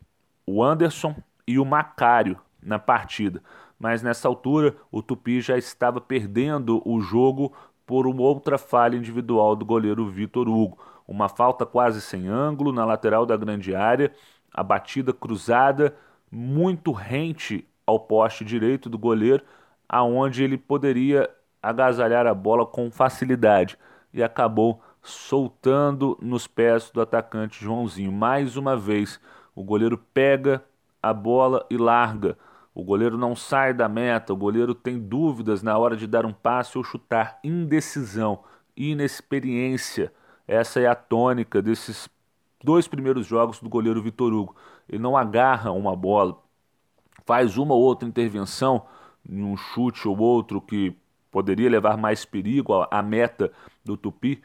o 0.45 0.63
Anderson 0.63 1.15
e 1.47 1.59
o 1.59 1.65
Macário 1.65 2.39
na 2.61 2.79
partida 2.79 3.43
mas 3.79 4.01
nessa 4.01 4.27
altura 4.27 4.75
o 4.91 5.01
Tupi 5.01 5.41
já 5.41 5.57
estava 5.57 5.99
perdendo 5.99 6.81
o 6.85 7.01
jogo 7.01 7.53
por 7.85 8.07
uma 8.07 8.21
outra 8.21 8.57
falha 8.57 8.95
individual 8.95 9.55
do 9.55 9.65
goleiro 9.65 10.09
Vitor 10.09 10.47
Hugo. 10.47 10.77
Uma 11.07 11.29
falta 11.29 11.65
quase 11.65 12.01
sem 12.01 12.27
ângulo 12.27 12.71
na 12.71 12.83
lateral 12.83 13.25
da 13.25 13.37
grande 13.37 13.75
área, 13.75 14.11
a 14.51 14.63
batida 14.63 15.13
cruzada 15.13 15.95
muito 16.31 16.91
rente 16.91 17.67
ao 17.85 17.99
poste 17.99 18.43
direito 18.43 18.89
do 18.89 18.97
goleiro, 18.97 19.43
aonde 19.87 20.43
ele 20.43 20.57
poderia 20.57 21.29
agasalhar 21.61 22.25
a 22.25 22.33
bola 22.33 22.65
com 22.65 22.89
facilidade 22.89 23.77
e 24.13 24.23
acabou 24.23 24.81
soltando 25.03 26.17
nos 26.19 26.47
pés 26.47 26.89
do 26.89 27.01
atacante 27.01 27.63
Joãozinho. 27.63 28.11
Mais 28.11 28.57
uma 28.57 28.75
vez, 28.75 29.19
o 29.53 29.63
goleiro 29.63 29.97
pega 30.13 30.63
a 31.01 31.13
bola 31.13 31.63
e 31.69 31.77
larga 31.77 32.35
o 32.75 32.83
goleiro 32.83 33.17
não 33.17 33.37
sai 33.37 33.73
da 33.73 33.87
meta, 33.87 34.33
o 34.33 34.35
goleiro 34.35 34.75
tem 34.75 34.99
dúvidas 34.99 35.63
na 35.63 35.77
hora 35.77 35.95
de 35.95 36.05
dar 36.05 36.25
um 36.25 36.33
passe 36.33 36.77
ou 36.77 36.83
chutar. 36.83 37.39
Indecisão, 37.41 38.43
inexperiência. 38.75 40.11
Essa 40.45 40.81
é 40.81 40.85
a 40.85 40.93
tônica 40.93 41.61
desses 41.61 42.09
dois 42.61 42.85
primeiros 42.85 43.25
jogos 43.25 43.61
do 43.61 43.69
goleiro 43.69 44.01
Vitor 44.01 44.33
Hugo. 44.33 44.57
Ele 44.89 45.01
não 45.01 45.15
agarra 45.15 45.71
uma 45.71 45.95
bola, 45.95 46.37
faz 47.25 47.57
uma 47.57 47.73
ou 47.73 47.81
outra 47.81 48.09
intervenção, 48.09 48.85
um 49.27 49.55
chute 49.55 50.05
ou 50.05 50.17
outro 50.17 50.59
que 50.59 50.93
poderia 51.31 51.69
levar 51.69 51.95
mais 51.95 52.25
perigo 52.25 52.85
à 52.91 53.01
meta 53.01 53.53
do 53.85 53.95
Tupi, 53.95 54.43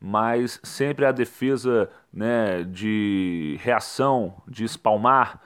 mas 0.00 0.60
sempre 0.62 1.04
a 1.04 1.10
defesa 1.10 1.90
né, 2.12 2.62
de 2.62 3.58
reação, 3.60 4.34
de 4.46 4.62
espalmar 4.62 5.40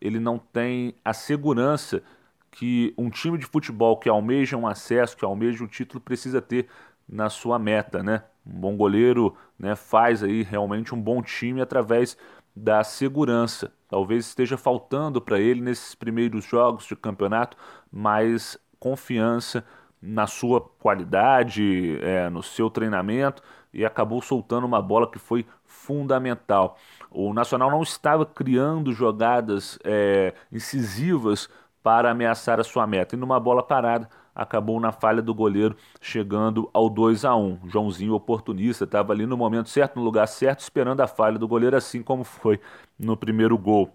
ele 0.00 0.20
não 0.20 0.38
tem 0.38 0.94
a 1.04 1.12
segurança 1.12 2.02
que 2.50 2.94
um 2.96 3.10
time 3.10 3.36
de 3.38 3.46
futebol 3.46 3.98
que 3.98 4.08
almeja 4.08 4.56
um 4.56 4.66
acesso, 4.66 5.16
que 5.16 5.24
almeja 5.24 5.62
um 5.62 5.66
título, 5.66 6.00
precisa 6.00 6.40
ter 6.40 6.68
na 7.08 7.28
sua 7.28 7.58
meta, 7.58 8.02
né? 8.02 8.24
Um 8.46 8.58
bom 8.60 8.76
goleiro 8.76 9.36
né, 9.58 9.74
faz 9.76 10.22
aí 10.22 10.42
realmente 10.42 10.94
um 10.94 11.00
bom 11.00 11.22
time 11.22 11.60
através 11.60 12.16
da 12.54 12.82
segurança. 12.82 13.72
Talvez 13.88 14.26
esteja 14.26 14.56
faltando 14.56 15.20
para 15.20 15.38
ele 15.38 15.60
nesses 15.60 15.94
primeiros 15.94 16.44
jogos 16.44 16.86
de 16.86 16.96
campeonato 16.96 17.56
mais 17.92 18.58
confiança 18.78 19.64
na 20.00 20.26
sua 20.26 20.60
qualidade, 20.60 21.98
é, 22.02 22.28
no 22.28 22.42
seu 22.42 22.70
treinamento 22.70 23.42
e 23.72 23.84
acabou 23.84 24.22
soltando 24.22 24.66
uma 24.66 24.80
bola 24.80 25.10
que 25.10 25.18
foi 25.18 25.44
fundamental. 25.64 26.78
O 27.10 27.32
Nacional 27.32 27.70
não 27.70 27.82
estava 27.82 28.24
criando 28.24 28.92
jogadas 28.92 29.78
é, 29.84 30.34
incisivas 30.50 31.48
para 31.82 32.10
ameaçar 32.10 32.58
a 32.58 32.64
sua 32.64 32.86
meta 32.86 33.14
e 33.14 33.18
numa 33.18 33.38
bola 33.38 33.62
parada 33.62 34.08
acabou 34.34 34.78
na 34.78 34.92
falha 34.92 35.22
do 35.22 35.34
goleiro, 35.34 35.74
chegando 36.00 36.68
ao 36.74 36.90
2 36.90 37.24
a 37.24 37.34
1 37.34 37.60
Joãozinho, 37.68 38.12
oportunista, 38.12 38.84
estava 38.84 39.12
ali 39.12 39.24
no 39.24 39.36
momento 39.36 39.70
certo, 39.70 39.96
no 39.96 40.04
lugar 40.04 40.26
certo, 40.28 40.60
esperando 40.60 41.00
a 41.00 41.06
falha 41.06 41.38
do 41.38 41.48
goleiro, 41.48 41.74
assim 41.74 42.02
como 42.02 42.22
foi 42.22 42.60
no 42.98 43.16
primeiro 43.16 43.56
gol. 43.56 43.90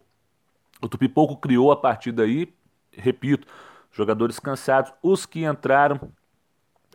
O 0.81 0.89
Tupi 0.89 1.07
pouco 1.07 1.37
criou 1.37 1.71
a 1.71 1.75
partir 1.75 2.11
daí, 2.11 2.51
repito, 2.91 3.47
jogadores 3.91 4.39
cansados, 4.39 4.93
os 5.01 5.25
que 5.25 5.45
entraram, 5.45 5.99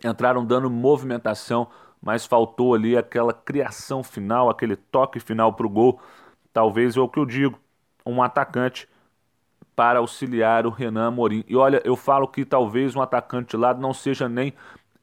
entraram 0.03 0.45
dando 0.45 0.69
movimentação, 0.69 1.67
mas 2.01 2.25
faltou 2.25 2.73
ali 2.73 2.97
aquela 2.97 3.33
criação 3.33 4.03
final, 4.03 4.49
aquele 4.49 4.75
toque 4.75 5.19
final 5.19 5.53
para 5.53 5.65
o 5.65 5.69
gol. 5.69 5.99
Talvez 6.53 6.97
é 6.97 6.99
o 6.99 7.09
que 7.09 7.19
eu 7.19 7.25
digo, 7.25 7.59
um 8.05 8.21
atacante 8.21 8.87
para 9.75 9.99
auxiliar 9.99 10.65
o 10.65 10.71
Renan 10.71 11.09
Amorim. 11.09 11.43
E 11.47 11.55
olha, 11.55 11.81
eu 11.85 11.95
falo 11.95 12.27
que 12.27 12.43
talvez 12.43 12.95
um 12.95 13.01
atacante 13.01 13.51
de 13.51 13.57
lado 13.57 13.79
não 13.79 13.93
seja 13.93 14.27
nem 14.27 14.53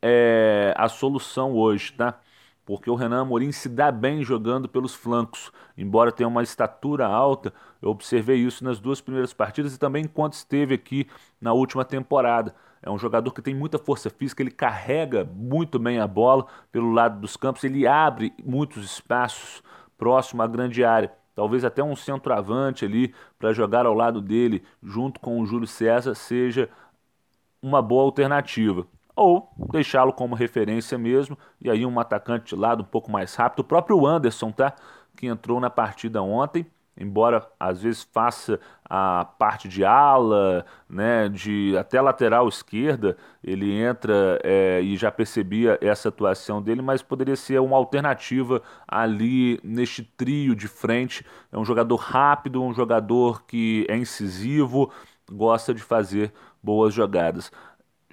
é, 0.02 0.74
a 0.76 0.88
solução 0.88 1.52
hoje, 1.54 1.92
tá? 1.92 2.18
Porque 2.64 2.88
o 2.90 2.94
Renan 2.94 3.22
Amorim 3.22 3.52
se 3.52 3.68
dá 3.68 3.92
bem 3.92 4.22
jogando 4.22 4.68
pelos 4.68 4.94
flancos. 4.94 5.52
Embora 5.76 6.10
tenha 6.10 6.28
uma 6.28 6.42
estatura 6.42 7.06
alta, 7.06 7.52
eu 7.82 7.90
observei 7.90 8.38
isso 8.38 8.64
nas 8.64 8.80
duas 8.80 9.00
primeiras 9.00 9.32
partidas 9.32 9.74
e 9.74 9.78
também 9.78 10.04
enquanto 10.04 10.32
esteve 10.32 10.74
aqui 10.74 11.06
na 11.40 11.52
última 11.52 11.84
temporada. 11.84 12.54
É 12.82 12.90
um 12.90 12.98
jogador 12.98 13.32
que 13.32 13.42
tem 13.42 13.54
muita 13.54 13.78
força 13.78 14.10
física, 14.10 14.42
ele 14.42 14.50
carrega 14.50 15.24
muito 15.24 15.78
bem 15.78 15.98
a 15.98 16.06
bola 16.06 16.46
pelo 16.70 16.92
lado 16.92 17.20
dos 17.20 17.36
campos, 17.36 17.64
ele 17.64 17.86
abre 17.86 18.32
muitos 18.44 18.84
espaços 18.84 19.62
próximo 19.96 20.42
à 20.42 20.46
grande 20.46 20.84
área 20.84 21.10
talvez 21.34 21.64
até 21.64 21.82
um 21.82 21.96
centroavante 21.96 22.84
ali 22.84 23.14
para 23.38 23.52
jogar 23.52 23.86
ao 23.86 23.94
lado 23.94 24.20
dele, 24.20 24.62
junto 24.82 25.20
com 25.20 25.40
o 25.40 25.46
Júlio 25.46 25.66
César, 25.66 26.14
seja 26.14 26.70
uma 27.60 27.82
boa 27.82 28.04
alternativa. 28.04 28.86
Ou 29.16 29.52
deixá-lo 29.70 30.12
como 30.12 30.34
referência 30.34 30.98
mesmo, 30.98 31.38
e 31.60 31.70
aí 31.70 31.86
um 31.86 32.00
atacante 32.00 32.54
de 32.54 32.60
lado 32.60 32.82
um 32.82 32.86
pouco 32.86 33.10
mais 33.10 33.34
rápido. 33.34 33.60
O 33.60 33.64
próprio 33.64 34.06
Anderson, 34.06 34.50
tá? 34.50 34.74
Que 35.16 35.26
entrou 35.26 35.60
na 35.60 35.70
partida 35.70 36.20
ontem, 36.20 36.66
embora 36.96 37.46
às 37.58 37.82
vezes 37.82 38.02
faça 38.12 38.58
a 38.88 39.24
parte 39.24 39.68
de 39.68 39.84
ala, 39.84 40.64
né, 40.88 41.28
de 41.28 41.76
até 41.76 42.00
lateral 42.00 42.48
esquerda, 42.48 43.16
ele 43.42 43.72
entra 43.72 44.38
é, 44.44 44.80
e 44.80 44.96
já 44.96 45.10
percebia 45.10 45.78
essa 45.80 46.08
atuação 46.08 46.62
dele, 46.62 46.82
mas 46.82 47.02
poderia 47.02 47.36
ser 47.36 47.60
uma 47.60 47.76
alternativa 47.76 48.62
ali 48.86 49.58
neste 49.64 50.02
trio 50.02 50.54
de 50.54 50.68
frente. 50.68 51.24
É 51.50 51.58
um 51.58 51.64
jogador 51.64 51.96
rápido, 51.96 52.62
um 52.62 52.72
jogador 52.72 53.44
que 53.44 53.86
é 53.88 53.96
incisivo, 53.96 54.90
gosta 55.30 55.74
de 55.74 55.82
fazer 55.82 56.32
boas 56.62 56.94
jogadas. 56.94 57.50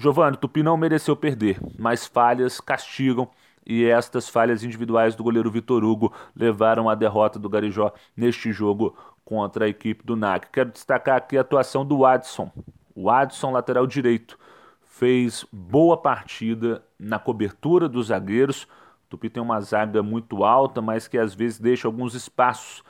Giovanni, 0.01 0.36
Tupi 0.36 0.63
não 0.63 0.75
mereceu 0.75 1.15
perder, 1.15 1.60
mas 1.77 2.08
falhas 2.08 2.60
castigam 2.60 3.29
e 3.63 3.86
estas 3.86 4.27
falhas 4.27 4.63
individuais 4.63 5.13
do 5.13 5.24
goleiro 5.24 5.51
Vitor 5.51 5.84
Hugo 5.84 6.12
levaram 6.36 6.89
à 6.89 6.96
derrota 6.96 7.38
do 7.38 7.48
Garijó 7.48 7.93
neste 8.17 8.51
jogo 8.51 8.98
contra 9.24 9.65
a 9.65 9.67
equipe 9.67 10.03
do 10.03 10.15
NAC. 10.15 10.50
Quero 10.51 10.72
destacar 10.72 11.17
aqui 11.17 11.38
a 11.38 11.41
atuação 11.41 11.86
do 11.86 12.03
Adson. 12.03 12.51
O 12.96 13.12
Adson, 13.12 13.51
lateral 13.51 13.86
direito, 13.86 14.39
fez 14.88 15.46
boa 15.51 15.96
partida 15.96 16.83
na 16.98 17.20
cobertura 17.20 17.87
dos 17.87 18.07
zagueiros. 18.07 18.68
Tupi 19.07 19.29
tem 19.29 19.44
uma 19.44 19.61
zaga 19.61 20.01
muito 20.01 20.44
alta, 20.44 20.81
mas 20.81 21.07
que 21.07 21.20
às 21.20 21.35
vezes 21.35 21.59
deixa 21.59 21.87
alguns 21.87 22.16
espaços 22.16 22.83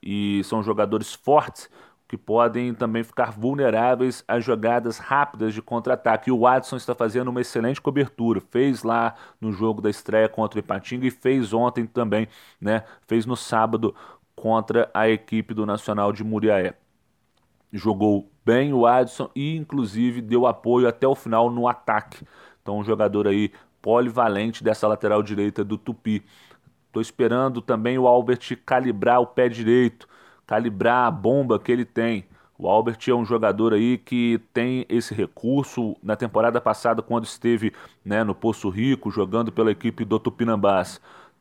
e 0.00 0.42
são 0.44 0.62
jogadores 0.62 1.12
fortes 1.12 1.68
que 2.08 2.16
podem 2.16 2.72
também 2.72 3.02
ficar 3.02 3.32
vulneráveis 3.32 4.22
a 4.28 4.38
jogadas 4.38 4.98
rápidas 4.98 5.52
de 5.52 5.60
contra-ataque. 5.60 6.30
E 6.30 6.32
o 6.32 6.40
Watson 6.40 6.76
está 6.76 6.94
fazendo 6.94 7.28
uma 7.28 7.40
excelente 7.40 7.80
cobertura. 7.80 8.40
Fez 8.40 8.84
lá 8.84 9.14
no 9.40 9.52
jogo 9.52 9.82
da 9.82 9.90
estreia 9.90 10.28
contra 10.28 10.58
o 10.58 10.60
Ipatinga 10.60 11.06
e 11.06 11.10
fez 11.10 11.52
ontem 11.52 11.84
também, 11.84 12.28
né? 12.60 12.84
Fez 13.08 13.26
no 13.26 13.36
sábado 13.36 13.94
contra 14.36 14.88
a 14.94 15.08
equipe 15.08 15.52
do 15.52 15.66
Nacional 15.66 16.12
de 16.12 16.22
Muriaé. 16.22 16.74
Jogou 17.72 18.30
bem 18.44 18.72
o 18.72 18.86
Adson 18.86 19.28
e 19.34 19.56
inclusive 19.56 20.20
deu 20.20 20.46
apoio 20.46 20.86
até 20.86 21.08
o 21.08 21.14
final 21.16 21.50
no 21.50 21.66
ataque. 21.66 22.24
Então 22.62 22.78
um 22.78 22.84
jogador 22.84 23.26
aí 23.26 23.50
polivalente 23.82 24.62
dessa 24.62 24.86
lateral 24.86 25.22
direita 25.22 25.64
do 25.64 25.76
Tupi. 25.76 26.24
Estou 26.86 27.02
esperando 27.02 27.60
também 27.60 27.98
o 27.98 28.06
Albert 28.06 28.56
calibrar 28.64 29.20
o 29.20 29.26
pé 29.26 29.48
direito 29.48 30.08
calibrar 30.46 31.06
a 31.06 31.10
bomba 31.10 31.58
que 31.58 31.72
ele 31.72 31.84
tem. 31.84 32.24
O 32.58 32.68
Albert 32.68 32.98
é 33.08 33.12
um 33.12 33.24
jogador 33.24 33.74
aí 33.74 33.98
que 33.98 34.40
tem 34.52 34.86
esse 34.88 35.12
recurso. 35.12 35.96
Na 36.02 36.16
temporada 36.16 36.60
passada, 36.60 37.02
quando 37.02 37.24
esteve 37.24 37.72
né, 38.04 38.24
no 38.24 38.34
Poço 38.34 38.68
Rico, 38.68 39.10
jogando 39.10 39.52
pela 39.52 39.70
equipe 39.70 40.04
do 40.04 40.18
Tupinambás, 40.18 41.00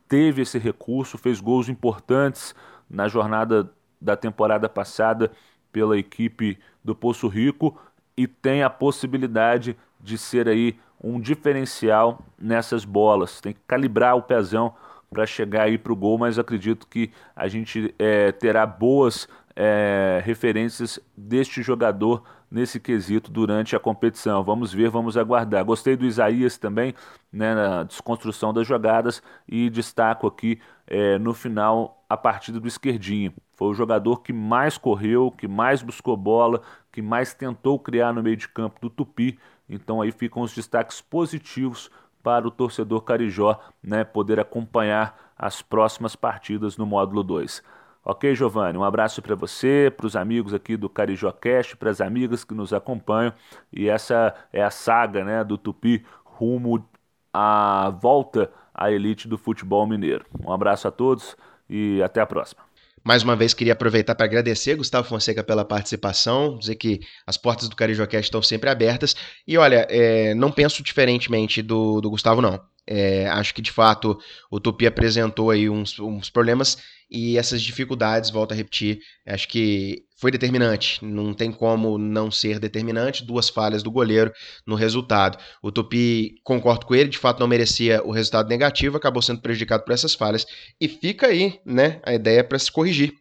teve 0.10 0.42
esse 0.42 0.58
recurso, 0.58 1.18
fez 1.18 1.40
gols 1.40 1.70
importantes 1.70 2.54
na 2.90 3.08
jornada 3.08 3.72
da 4.02 4.16
temporada 4.18 4.68
passada 4.68 5.32
pela 5.72 5.98
equipe 5.98 6.58
do 6.84 6.94
Poço 6.94 7.28
Rico 7.28 7.78
e 8.18 8.28
tem 8.28 8.64
a 8.64 8.70
possibilidade 8.70 9.76
de 10.02 10.18
ser 10.18 10.48
aí 10.48 10.78
um 11.04 11.20
diferencial 11.20 12.20
nessas 12.38 12.86
bolas. 12.86 13.42
Tem 13.42 13.54
que 13.54 13.60
calibrar 13.68 14.16
o 14.16 14.22
pezão 14.22 14.74
para 15.16 15.26
chegar 15.26 15.64
aí 15.64 15.78
para 15.78 15.94
o 15.94 15.96
gol, 15.96 16.18
mas 16.18 16.38
acredito 16.38 16.86
que 16.86 17.10
a 17.34 17.48
gente 17.48 17.96
é, 17.98 18.34
terá 18.34 18.66
boas 18.66 19.30
é, 19.56 20.22
referências 20.26 21.00
deste 21.16 21.64
jogador 21.64 22.22
nesse 22.52 22.82
quesito 22.82 23.32
durante 23.32 23.78
a 23.78 23.80
competição. 23.80 24.44
Vamos 24.44 24.74
ver, 24.74 24.90
vamos 24.90 25.16
aguardar. 25.16 25.64
Gostei 25.64 25.96
do 25.96 26.06
Isaías 26.06 26.58
também, 26.58 26.94
né, 27.32 27.56
na 27.56 27.84
desconstrução 27.84 28.54
das 28.54 28.68
jogadas 28.68 29.24
e 29.48 29.70
destaco 29.70 30.28
aqui 30.28 30.60
é, 30.86 31.18
no 31.18 31.34
final 31.34 32.04
a 32.10 32.18
partida 32.18 32.60
do 32.60 32.68
esquerdinho. 32.68 33.34
Foi 33.54 33.70
o 33.70 33.74
jogador 33.74 34.22
que 34.22 34.34
mais 34.34 34.78
correu, 34.78 35.32
que 35.32 35.48
mais 35.48 35.82
buscou 35.82 36.18
bola, 36.18 36.62
que 36.92 37.02
mais 37.02 37.34
tentou 37.34 37.80
criar 37.80 38.12
no 38.12 38.22
meio 38.22 38.36
de 38.36 38.50
campo 38.50 38.82
do 38.82 38.90
Tupi. 38.90 39.40
Então 39.70 40.02
aí 40.02 40.12
ficam 40.12 40.42
os 40.44 40.54
destaques 40.54 41.00
positivos 41.00 41.90
para 42.26 42.48
o 42.48 42.52
torcedor 42.52 43.04
carijó 43.04 43.60
né, 43.84 44.04
poder 44.04 44.40
acompanhar 44.40 45.32
as 45.38 45.62
próximas 45.62 46.16
partidas 46.16 46.76
no 46.76 46.84
módulo 46.84 47.22
2. 47.22 47.62
Ok, 48.04 48.34
Giovanni? 48.34 48.80
Um 48.80 48.84
abraço 48.84 49.22
para 49.22 49.36
você, 49.36 49.94
para 49.96 50.08
os 50.08 50.16
amigos 50.16 50.52
aqui 50.52 50.76
do 50.76 50.90
Carijó 50.90 51.32
Cast, 51.32 51.78
para 51.78 51.92
as 51.92 52.02
amigas 52.02 52.44
que 52.44 52.56
nos 52.56 52.74
acompanham. 52.74 53.32
E 53.72 53.88
essa 53.88 54.34
é 54.52 54.64
a 54.64 54.72
saga 54.72 55.24
né, 55.24 55.44
do 55.44 55.56
Tupi 55.56 56.04
rumo 56.24 56.84
à 57.32 57.92
volta 57.92 58.52
à 58.74 58.92
elite 58.92 59.28
do 59.28 59.38
futebol 59.38 59.86
mineiro. 59.86 60.26
Um 60.44 60.52
abraço 60.52 60.88
a 60.88 60.92
todos 60.92 61.38
e 61.70 62.02
até 62.02 62.22
a 62.22 62.26
próxima. 62.26 62.64
Mais 63.04 63.22
uma 63.24 63.36
vez, 63.36 63.54
queria 63.54 63.74
aproveitar 63.74 64.16
para 64.16 64.26
agradecer 64.26 64.76
Gustavo 64.76 65.08
Fonseca 65.08 65.44
pela 65.44 65.64
participação, 65.64 66.58
dizer 66.58 66.76
que 66.76 67.02
as 67.26 67.38
portas 67.38 67.70
do 67.70 67.76
Carijocast 67.76 68.26
estão 68.26 68.42
sempre 68.42 68.70
abertas. 68.70 69.16
E 69.48 69.58
olha, 69.58 69.86
é, 69.90 70.34
não 70.34 70.52
penso 70.52 70.82
diferentemente 70.82 71.62
do, 71.62 72.02
do 72.02 72.10
Gustavo, 72.10 72.42
não. 72.42 72.60
É, 72.88 73.28
acho 73.30 73.54
que 73.54 73.62
de 73.62 73.72
fato 73.72 74.18
o 74.52 74.60
Tupi 74.60 74.86
apresentou 74.86 75.50
aí 75.50 75.70
uns, 75.70 75.98
uns 76.00 76.30
problemas 76.30 76.78
e 77.10 77.38
essas 77.38 77.62
dificuldades, 77.62 78.30
volto 78.30 78.52
a 78.52 78.56
repetir, 78.56 79.00
acho 79.28 79.48
que 79.48 80.04
foi 80.18 80.32
determinante. 80.32 81.04
Não 81.06 81.34
tem 81.34 81.52
como 81.52 81.98
não 81.98 82.32
ser 82.32 82.60
determinante. 82.60 83.24
Duas 83.24 83.48
falhas 83.50 83.84
do 83.84 83.92
goleiro 83.92 84.32
no 84.66 84.76
resultado. 84.76 85.38
O 85.62 85.72
Tupi, 85.72 86.36
concordo 86.44 86.86
com 86.86 86.96
ele, 86.96 87.10
de 87.10 87.18
fato 87.18 87.40
não 87.40 87.48
merecia 87.48 88.04
o 88.04 88.12
resultado 88.12 88.50
negativo, 88.50 88.98
acabou 88.98 89.22
sendo 89.22 89.42
prejudicado 89.42 89.84
por 89.84 89.94
essas 89.94 90.16
falhas. 90.16 90.46
E 90.80 90.88
fica 90.88 91.28
aí 91.28 91.60
né, 91.66 92.02
a 92.04 92.14
ideia 92.14 92.44
para 92.44 92.58
se 92.58 92.72
corrigir. 92.72 93.14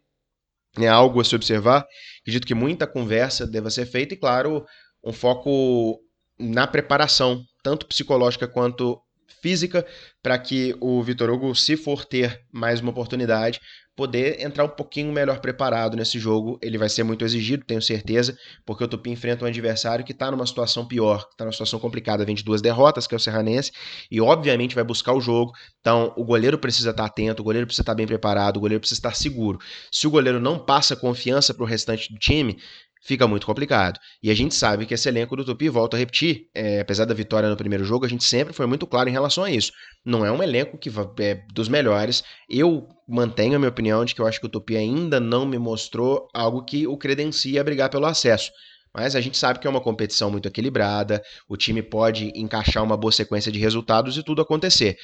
É 0.79 0.89
algo 0.89 1.21
a 1.21 1.25
se 1.25 1.37
observar. 1.37 1.87
Acredito 2.23 2.47
que 2.47 2.55
muita 2.55 2.87
conversa 2.87 3.47
deva 3.47 3.71
ser 3.71 3.87
feita 3.87 4.15
e, 4.15 4.17
claro, 4.17 4.65
um 5.05 5.13
foco 5.13 6.01
na 6.39 6.67
preparação, 6.67 7.45
tanto 7.63 7.87
psicológica 7.87 8.49
quanto 8.49 9.01
física 9.41 9.87
para 10.23 10.39
que 10.39 10.75
o 10.81 11.03
Vitor 11.03 11.31
Hugo, 11.31 11.55
se 11.55 11.77
for 11.77 12.05
ter 12.05 12.43
mais 12.53 12.81
uma 12.81 12.91
oportunidade, 12.91 13.61
poder 13.97 14.41
entrar 14.41 14.65
um 14.65 14.69
pouquinho 14.69 15.13
melhor 15.13 15.39
preparado 15.39 15.97
nesse 15.97 16.19
jogo. 16.19 16.59
Ele 16.61 16.77
vai 16.77 16.89
ser 16.89 17.05
muito 17.05 17.25
exigido, 17.25 17.65
tenho 17.65 17.81
certeza, 17.81 18.37
porque 18.65 18.83
o 18.85 18.89
Tupi 18.89 19.11
enfrenta 19.11 19.45
um 19.45 19.49
adversário 19.49 20.05
que 20.05 20.13
está 20.13 20.31
numa 20.31 20.47
situação 20.47 20.87
pior, 20.87 21.27
está 21.31 21.45
numa 21.45 21.53
situação 21.53 21.79
complicada, 21.79 22.25
vem 22.25 22.35
de 22.35 22.43
duas 22.43 22.61
derrotas, 22.61 23.07
que 23.07 23.15
é 23.15 23.17
o 23.17 23.21
Serranense, 23.21 23.71
e 24.11 24.21
obviamente 24.21 24.75
vai 24.75 24.85
buscar 24.85 25.13
o 25.13 25.21
jogo. 25.21 25.53
Então, 25.81 26.13
o 26.17 26.25
goleiro 26.25 26.59
precisa 26.59 26.91
estar 26.91 27.05
tá 27.05 27.09
atento, 27.09 27.43
o 27.43 27.45
goleiro 27.45 27.67
precisa 27.67 27.83
estar 27.83 27.93
tá 27.93 27.97
bem 27.97 28.07
preparado, 28.07 28.57
o 28.57 28.61
goleiro 28.61 28.81
precisa 28.81 28.99
estar 28.99 29.15
seguro. 29.15 29.59
Se 29.91 30.07
o 30.07 30.11
goleiro 30.11 30.41
não 30.41 30.59
passa 30.59 30.97
confiança 30.97 31.55
para 31.55 31.63
o 31.63 31.67
restante 31.67 32.13
do 32.13 32.19
time, 32.19 32.59
fica 33.05 33.29
muito 33.29 33.47
complicado. 33.47 34.01
E 34.23 34.31
a 34.31 34.35
gente 34.35 34.55
sabe 34.55 34.87
que 34.87 34.95
esse 34.95 35.09
elenco 35.09 35.37
do 35.37 35.45
Tupi, 35.45 35.69
volta 35.69 35.97
a 35.97 35.99
repetir, 35.99 36.49
é, 36.55 36.81
apesar 36.81 37.05
da 37.05 37.15
vitória 37.15 37.49
no 37.49 37.57
primeiro 37.57 37.85
jogo, 37.85 38.07
a 38.07 38.09
gente 38.09 38.25
sempre 38.25 38.55
foi 38.55 38.67
muito 38.67 38.87
claro 38.87 39.09
em 39.09 39.13
relação 39.13 39.45
a 39.45 39.51
isso. 39.51 39.71
Não 40.05 40.25
é 40.25 40.33
um 40.33 40.43
elenco 40.43 40.79
que 40.79 40.91
é 41.21 41.45
dos 41.53 41.69
melhores. 41.69 42.25
Eu 42.49 42.89
mantenho 43.07 43.57
a 43.57 43.59
minha 43.59 43.69
opinião 43.69 44.05
de 44.05 44.15
que 44.15 44.21
eu 44.21 44.27
acho 44.27 44.41
que 44.41 44.47
o 44.47 44.49
Tupi 44.49 44.77
ainda 44.77 45.21
não 45.21 45.45
me 45.45 45.59
mostrou 45.59 46.29
algo 46.33 46.65
que 46.65 46.87
o 46.87 46.97
credencia 46.97 47.61
a 47.61 47.65
brigar 47.65 47.91
pelo 47.91 48.07
acesso. 48.07 48.51
Mas 48.93 49.15
a 49.15 49.21
gente 49.21 49.37
sabe 49.37 49.59
que 49.59 49.67
é 49.67 49.71
uma 49.71 49.81
competição 49.81 50.31
muito 50.31 50.47
equilibrada, 50.47 51.23
o 51.49 51.57
time 51.57 51.83
pode 51.83 52.33
encaixar 52.35 52.83
uma 52.83 52.97
boa 52.97 53.13
sequência 53.13 53.51
de 53.51 53.59
resultados 53.59 54.17
e 54.17 54.23
tudo 54.23 54.41
acontecer 54.41 54.97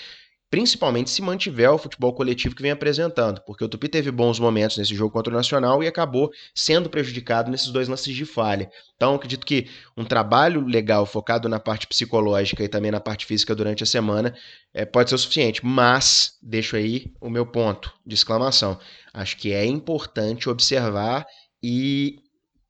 principalmente 0.50 1.08
se 1.08 1.22
mantiver 1.22 1.70
o 1.70 1.78
futebol 1.78 2.12
coletivo 2.12 2.56
que 2.56 2.62
vem 2.62 2.72
apresentando, 2.72 3.40
porque 3.42 3.64
o 3.64 3.68
Tupi 3.68 3.88
teve 3.88 4.10
bons 4.10 4.40
momentos 4.40 4.76
nesse 4.76 4.94
jogo 4.94 5.12
contra 5.12 5.32
o 5.32 5.36
Nacional 5.36 5.82
e 5.82 5.86
acabou 5.86 6.30
sendo 6.52 6.90
prejudicado 6.90 7.50
nesses 7.50 7.68
dois 7.68 7.86
lances 7.86 8.14
de 8.14 8.26
falha. 8.26 8.68
Então, 8.96 9.14
acredito 9.14 9.46
que 9.46 9.68
um 9.96 10.04
trabalho 10.04 10.66
legal 10.66 11.06
focado 11.06 11.48
na 11.48 11.60
parte 11.60 11.86
psicológica 11.86 12.64
e 12.64 12.68
também 12.68 12.90
na 12.90 13.00
parte 13.00 13.24
física 13.24 13.54
durante 13.54 13.84
a 13.84 13.86
semana 13.86 14.34
é, 14.74 14.84
pode 14.84 15.08
ser 15.08 15.14
o 15.14 15.18
suficiente, 15.18 15.64
mas 15.64 16.36
deixo 16.42 16.74
aí 16.74 17.12
o 17.20 17.30
meu 17.30 17.46
ponto 17.46 17.92
de 18.04 18.14
exclamação. 18.16 18.78
Acho 19.14 19.36
que 19.36 19.52
é 19.52 19.64
importante 19.64 20.48
observar 20.48 21.24
e 21.62 22.18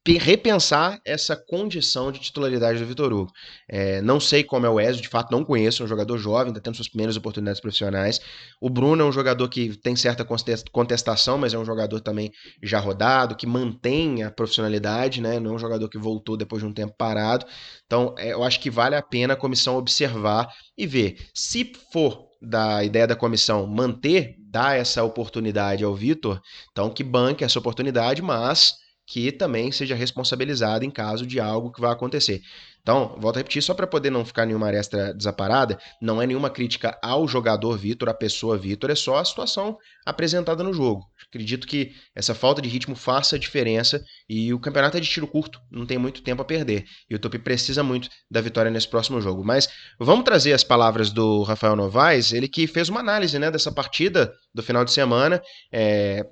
repensar 0.09 0.99
essa 1.05 1.37
condição 1.37 2.11
de 2.11 2.19
titularidade 2.19 2.79
do 2.79 2.87
Vitor 2.87 3.13
Hugo. 3.13 3.31
É, 3.69 4.01
não 4.01 4.19
sei 4.19 4.43
como 4.43 4.65
é 4.65 4.71
o 4.71 4.81
Ezio, 4.81 5.03
de 5.03 5.09
fato 5.09 5.31
não 5.31 5.45
conheço, 5.45 5.83
é 5.83 5.85
um 5.85 5.89
jogador 5.89 6.17
jovem, 6.17 6.49
está 6.49 6.61
tendo 6.61 6.75
suas 6.75 6.89
primeiras 6.89 7.17
oportunidades 7.17 7.61
profissionais. 7.61 8.19
O 8.61 8.71
Bruno 8.71 9.03
é 9.03 9.07
um 9.07 9.13
jogador 9.13 9.47
que 9.49 9.77
tem 9.77 9.95
certa 9.95 10.27
contestação, 10.73 11.37
mas 11.37 11.53
é 11.53 11.59
um 11.59 11.65
jogador 11.65 12.01
também 12.01 12.33
já 12.63 12.79
rodado, 12.79 13.37
que 13.37 13.47
mantém 13.47 14.23
a 14.23 14.31
profissionalidade, 14.31 15.21
né? 15.21 15.39
não 15.39 15.53
é 15.53 15.55
um 15.55 15.59
jogador 15.59 15.89
que 15.89 15.99
voltou 15.99 16.37
depois 16.37 16.63
de 16.63 16.69
um 16.69 16.73
tempo 16.73 16.95
parado. 16.97 17.45
Então, 17.85 18.15
é, 18.17 18.33
eu 18.33 18.43
acho 18.43 18.59
que 18.59 18.71
vale 18.71 18.97
a 18.97 19.03
pena 19.03 19.35
a 19.35 19.37
comissão 19.37 19.77
observar 19.77 20.49
e 20.79 20.87
ver. 20.87 21.19
Se 21.35 21.73
for 21.93 22.31
da 22.41 22.83
ideia 22.83 23.07
da 23.07 23.15
comissão 23.15 23.67
manter, 23.67 24.35
dar 24.39 24.79
essa 24.79 25.05
oportunidade 25.05 25.85
ao 25.85 25.95
Vitor, 25.95 26.41
então 26.71 26.89
que 26.89 27.05
banque 27.05 27.45
essa 27.45 27.59
oportunidade, 27.59 28.23
mas 28.23 28.75
que 29.11 29.33
também 29.33 29.73
seja 29.73 29.97
responsabilizado 29.97 30.85
em 30.85 30.91
caso 30.91 31.27
de 31.27 31.41
algo 31.41 31.73
que 31.73 31.81
vai 31.81 31.91
acontecer. 31.91 32.43
Então, 32.81 33.17
volto 33.19 33.37
a 33.37 33.39
repetir, 33.41 33.61
só 33.61 33.75
para 33.75 33.87
poder 33.87 34.09
não 34.09 34.25
ficar 34.25 34.47
nenhuma 34.47 34.69
aresta 34.69 35.13
desaparada, 35.13 35.79
não 36.01 36.23
é 36.23 36.27
nenhuma 36.29 36.49
crítica 36.49 36.97
ao 37.03 37.27
jogador 37.27 37.77
Vitor, 37.77 38.09
à 38.09 38.15
pessoa 38.15 38.57
Vitor, 38.57 38.89
é 38.89 38.95
só 38.95 39.19
a 39.19 39.25
situação 39.25 39.77
apresentada 40.07 40.63
no 40.63 40.73
jogo. 40.73 41.05
Acredito 41.29 41.67
que 41.67 41.93
essa 42.15 42.37
falta 42.37 42.63
de 42.63 42.69
ritmo 42.69 42.95
faça 42.95 43.35
a 43.35 43.39
diferença 43.39 44.01
e 44.29 44.55
o 44.55 44.61
campeonato 44.61 44.97
é 44.97 45.01
de 45.01 45.09
tiro 45.09 45.27
curto, 45.27 45.61
não 45.69 45.85
tem 45.85 45.99
muito 45.99 46.23
tempo 46.23 46.43
a 46.43 46.45
perder. 46.45 46.85
E 47.11 47.15
o 47.15 47.19
Tupi 47.19 47.41
precisa 47.41 47.83
muito 47.83 48.09
da 48.31 48.41
vitória 48.41 48.71
nesse 48.71 48.87
próximo 48.87 49.21
jogo. 49.21 49.45
Mas 49.45 49.69
vamos 49.99 50.25
trazer 50.25 50.53
as 50.53 50.63
palavras 50.63 51.11
do 51.11 51.43
Rafael 51.43 51.75
Novaes, 51.75 52.33
ele 52.33 52.47
que 52.47 52.69
fez 52.69 52.89
uma 52.89 53.01
análise 53.01 53.37
né, 53.41 53.51
dessa 53.51 53.73
partida 53.73 54.33
do 54.55 54.63
final 54.63 54.85
de 54.85 54.93
semana, 54.93 55.43
é, 55.73 56.25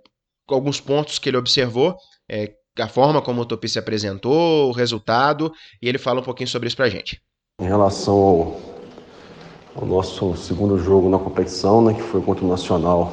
alguns 0.48 0.80
pontos 0.80 1.18
que 1.18 1.28
ele 1.28 1.36
observou. 1.36 1.96
É, 2.30 2.52
a 2.80 2.88
forma 2.88 3.20
como 3.20 3.42
o 3.42 3.44
Tupi 3.44 3.68
se 3.68 3.78
apresentou, 3.78 4.68
o 4.68 4.72
resultado, 4.72 5.52
e 5.82 5.88
ele 5.88 5.98
fala 5.98 6.20
um 6.20 6.24
pouquinho 6.24 6.48
sobre 6.48 6.68
isso 6.68 6.76
pra 6.76 6.88
gente. 6.88 7.20
Em 7.60 7.66
relação 7.66 8.14
ao, 8.14 8.60
ao 9.76 9.86
nosso 9.86 10.36
segundo 10.36 10.78
jogo 10.78 11.08
na 11.08 11.18
competição, 11.18 11.82
né, 11.82 11.94
que 11.94 12.02
foi 12.02 12.20
contra 12.20 12.44
o 12.44 12.48
Nacional 12.48 13.12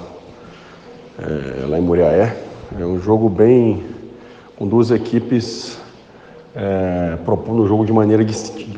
é, 1.17 1.65
lá 1.65 1.77
em 1.77 1.81
Muriaé, 1.81 2.45
é 2.77 2.85
um 2.85 2.99
jogo 2.99 3.29
bem 3.29 3.85
com 4.57 4.67
duas 4.67 4.91
equipes 4.91 5.77
é, 6.55 7.17
propondo 7.25 7.63
o 7.63 7.67
jogo 7.67 7.85
de 7.85 7.91
maneira 7.91 8.25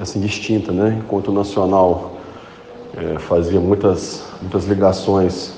assim, 0.01 0.19
distinta, 0.19 0.71
né? 0.71 0.99
Enquanto 0.99 1.29
o 1.29 1.31
Nacional 1.31 2.17
é, 2.95 3.19
fazia 3.19 3.59
muitas, 3.59 4.23
muitas 4.41 4.65
ligações 4.65 5.53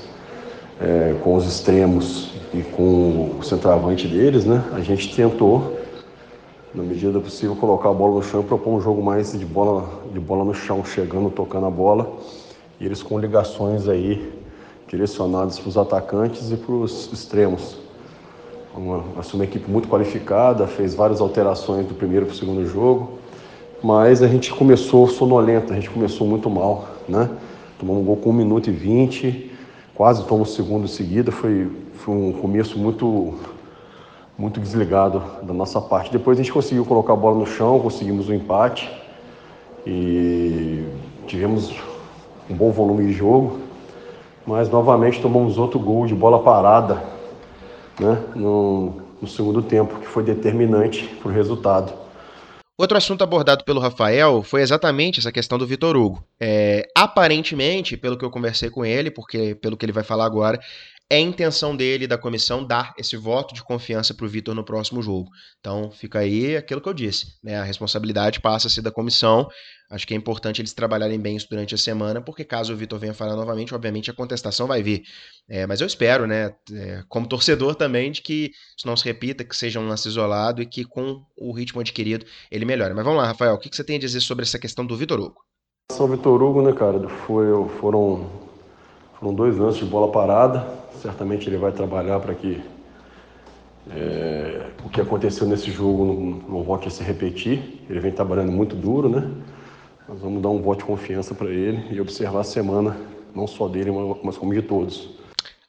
é, 0.82 1.16
com 1.24 1.36
os 1.36 1.48
extremos 1.48 2.29
e 2.54 2.62
com 2.62 3.36
o 3.40 3.44
centroavante 3.44 4.08
deles, 4.08 4.46
né? 4.46 4.64
A 4.74 4.82
gente 4.82 5.16
tentou, 5.16 5.78
na 6.74 6.84
medida 6.84 7.20
possível, 7.20 7.56
colocar 7.56 7.90
a 7.90 7.94
bola 7.94 8.16
no 8.16 8.24
chão 8.24 8.42
e 8.42 8.44
propor 8.44 8.72
um 8.72 8.82
jogo 8.82 9.02
mais 9.02 9.32
de 9.32 9.46
bola, 9.46 9.88
de 10.12 10.20
bola 10.20 10.44
no 10.44 10.54
chão, 10.54 10.84
chegando, 10.84 11.30
tocando 11.30 11.66
a 11.68 11.70
bola. 11.70 12.12
E 12.80 12.86
eles 12.86 13.04
com 13.04 13.20
ligações 13.20 13.88
aí 13.88 14.34
direcionadas 14.88 15.60
para 15.60 15.70
os 15.70 15.78
atacantes 15.78 16.52
e 16.52 16.56
para 16.56 16.74
os 16.74 17.12
extremos. 17.14 17.78
Uma, 18.76 19.04
uma 19.34 19.44
equipe 19.44 19.70
muito 19.70 19.88
qualificada, 19.88 20.66
fez 20.66 20.96
várias 20.96 21.22
alterações 21.22 21.86
do 21.86 21.94
primeiro 21.94 22.26
para 22.26 22.34
o 22.34 22.38
segundo 22.38 22.66
jogo, 22.66 23.20
mas 23.84 24.22
a 24.22 24.28
gente 24.28 24.54
começou 24.54 25.08
sonolento, 25.08 25.74
a 25.74 25.76
gente 25.76 25.90
começou 25.90 26.26
muito 26.26 26.50
mal, 26.50 26.88
né? 27.08 27.30
Tomamos 27.78 28.02
um 28.02 28.06
gol 28.06 28.18
com 28.18 28.30
1 28.30 28.34
minuto 28.34 28.70
e 28.70 28.74
20, 28.74 29.49
quase 30.00 30.24
tomamos 30.24 30.52
o 30.52 30.56
segundo 30.56 30.86
em 30.86 30.88
seguida, 30.88 31.30
foi 31.30 31.70
foi 31.96 32.16
um 32.16 32.32
começo 32.32 32.80
muito 32.80 33.36
muito 34.38 34.58
desligado 34.58 35.22
da 35.44 35.54
nossa 35.54 35.82
parte. 35.82 36.10
Depois 36.10 36.40
a 36.40 36.42
gente 36.42 36.54
conseguiu 36.54 36.86
colocar 36.86 37.12
a 37.12 37.16
bola 37.18 37.38
no 37.38 37.46
chão, 37.46 37.82
conseguimos 37.82 38.30
o 38.30 38.32
um 38.32 38.36
empate 38.36 38.90
e 39.86 40.86
tivemos 41.28 41.76
um 42.50 42.56
bom 42.56 42.72
volume 42.72 43.08
de 43.08 43.12
jogo, 43.12 43.60
mas 44.48 44.70
novamente 44.70 45.22
tomamos 45.22 45.58
outro 45.58 45.78
gol 45.78 46.06
de 46.06 46.16
bola 46.16 46.40
parada 46.40 47.04
né, 48.00 48.24
no, 48.34 48.94
no 49.22 49.28
segundo 49.28 49.62
tempo, 49.62 50.00
que 50.00 50.08
foi 50.08 50.24
determinante 50.24 51.14
para 51.22 51.30
o 51.30 51.34
resultado. 51.34 51.92
Outro 52.80 52.98
assunto 52.98 53.26
abordado 53.26 53.66
pelo 53.66 53.82
Rafael 53.82 54.42
foi 54.42 54.62
exatamente 54.62 55.20
essa 55.20 55.34
questão 55.34 55.58
do 55.58 55.68
Vitor 55.68 55.98
Hugo. 55.98 56.24
É, 56.40 56.88
aparentemente, 56.96 57.98
pelo 57.98 58.18
que 58.18 58.24
eu 58.24 58.32
conversei 58.32 58.70
com 58.70 58.86
ele, 58.86 59.12
porque 59.12 59.54
pelo 59.56 59.76
que 59.76 59.86
ele 59.86 59.92
vai 59.92 60.02
falar 60.02 60.26
agora, 60.26 60.58
é 61.12 61.20
intenção 61.20 61.76
dele, 61.76 62.06
da 62.06 62.18
comissão, 62.18 62.64
dar 62.64 62.94
esse 62.96 63.18
voto 63.18 63.54
de 63.54 63.64
confiança 63.64 64.14
para 64.14 64.26
o 64.26 64.30
Vitor 64.30 64.54
no 64.54 64.64
próximo 64.64 65.02
jogo. 65.02 65.30
Então 65.60 65.90
fica 65.92 66.20
aí 66.20 66.56
aquilo 66.56 66.80
que 66.80 66.88
eu 66.88 66.94
disse, 66.94 67.34
né? 67.44 67.58
A 67.58 67.64
responsabilidade 67.64 68.40
passa 68.40 68.68
a 68.68 68.70
ser 68.70 68.84
da 68.84 68.92
comissão. 68.92 69.50
Acho 69.90 70.06
que 70.06 70.14
é 70.14 70.18
importante 70.18 70.62
eles 70.62 70.72
trabalharem 70.72 71.20
bem 71.20 71.36
isso 71.36 71.48
durante 71.50 71.74
a 71.74 71.78
semana, 71.78 72.22
porque 72.22 72.46
caso 72.46 72.74
o 72.74 72.76
Vitor 72.76 73.00
venha 73.00 73.14
falar 73.14 73.36
novamente, 73.36 73.74
obviamente 73.74 74.12
a 74.12 74.14
contestação 74.14 74.68
vai 74.68 74.84
vir. 74.84 75.02
É, 75.50 75.66
mas 75.66 75.82
eu 75.82 75.88
espero, 75.88 76.28
né, 76.28 76.54
é, 76.72 77.04
como 77.10 77.28
torcedor 77.28 77.74
também, 77.74 78.12
de 78.12 78.22
que 78.22 78.52
isso 78.78 78.86
não 78.86 78.96
se 78.96 79.04
repita, 79.04 79.44
que 79.44 79.58
seja 79.58 79.80
um 79.80 79.88
lance 79.88 80.08
isolado 80.08 80.62
e 80.62 80.66
que 80.68 80.86
com 80.86 81.24
o 81.36 81.52
ritmo 81.52 81.82
adquirido 81.82 82.24
ele 82.52 82.66
melhore. 82.66 82.94
Mas 82.94 83.04
vamos 83.04 83.20
lá, 83.20 83.26
Rafael, 83.26 83.56
o 83.56 83.58
que 83.58 83.76
você 83.76 83.84
tem 83.84 83.96
a 83.96 84.00
dizer 84.00 84.22
sobre 84.22 84.44
essa 84.44 84.60
questão 84.60 84.86
do 84.86 84.96
Vitor 84.96 85.20
Hugo? 85.20 85.42
São 85.92 86.08
Vitor 86.08 86.40
Hugo, 86.40 86.62
né, 86.62 86.72
cara, 86.72 87.10
foi, 87.10 87.48
foram, 87.80 88.30
foram 89.20 89.34
dois 89.34 89.58
lances 89.58 89.80
de 89.80 89.86
bola 89.86 90.12
parada, 90.12 90.68
Certamente 91.02 91.50
ele 91.50 91.58
vai 91.58 91.72
trabalhar 91.72 92.20
para 92.20 92.34
que 92.34 92.62
é, 93.90 94.68
o 94.84 94.90
que 94.90 95.02
aconteceu 95.02 95.48
nesse 95.48 95.72
jogo 95.72 96.06
não, 96.06 96.56
não 96.58 96.64
volte 96.64 96.88
a 96.88 96.92
se 96.92 97.04
repetir. 97.04 97.84
Ele 97.90 98.00
vem 98.00 98.12
trabalhando 98.12 98.52
muito 98.52 98.76
duro, 98.76 99.10
né? 99.10 99.30
Nós 100.08 100.20
vamos 100.20 100.42
dar 100.42 100.50
um 100.50 100.62
voto 100.62 100.80
de 100.80 100.86
confiança 100.86 101.34
para 101.34 101.50
ele 101.50 101.86
e 101.92 102.02
observar 102.02 102.42
a 102.42 102.44
semana, 102.44 102.98
não 103.34 103.48
só 103.48 103.68
dele, 103.68 103.92
mas 104.24 104.38
como 104.38 104.54
de 104.54 104.62
todos. 104.62 105.19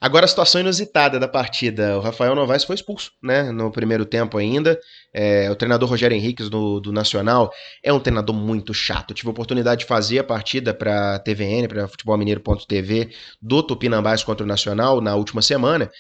Agora 0.01 0.25
a 0.25 0.29
situação 0.29 0.63
inusitada 0.63 1.21
da 1.21 1.29
partida. 1.29 1.99
O 1.99 2.01
Rafael 2.01 2.35
Novaes 2.35 2.65
foi 2.65 2.75
expulso, 2.75 3.13
né? 3.23 3.53
No 3.53 3.71
primeiro 3.71 4.07
tempo 4.07 4.39
ainda. 4.39 4.81
É, 5.13 5.51
o 5.51 5.55
treinador 5.55 5.91
Rogério 5.91 6.17
Henriques 6.17 6.49
do, 6.49 6.81
do 6.81 6.91
Nacional 6.91 7.53
é 7.85 7.93
um 7.93 8.01
treinador 8.01 8.35
muito 8.35 8.73
chato. 8.73 9.11
Eu 9.11 9.15
tive 9.15 9.29
a 9.29 9.33
oportunidade 9.33 9.81
de 9.81 9.87
fazer 9.87 10.21
a 10.21 10.25
partida 10.25 10.73
para 10.73 11.19
TVN, 11.19 11.69
para 11.69 11.87
futebolmineiro.tv, 11.87 13.11
do 13.43 13.63
Tupinambás 13.63 14.25
contra 14.25 14.43
o 14.43 14.49
Nacional 14.49 15.03
na 15.03 15.15
última 15.17 15.43
semana. 15.43 15.91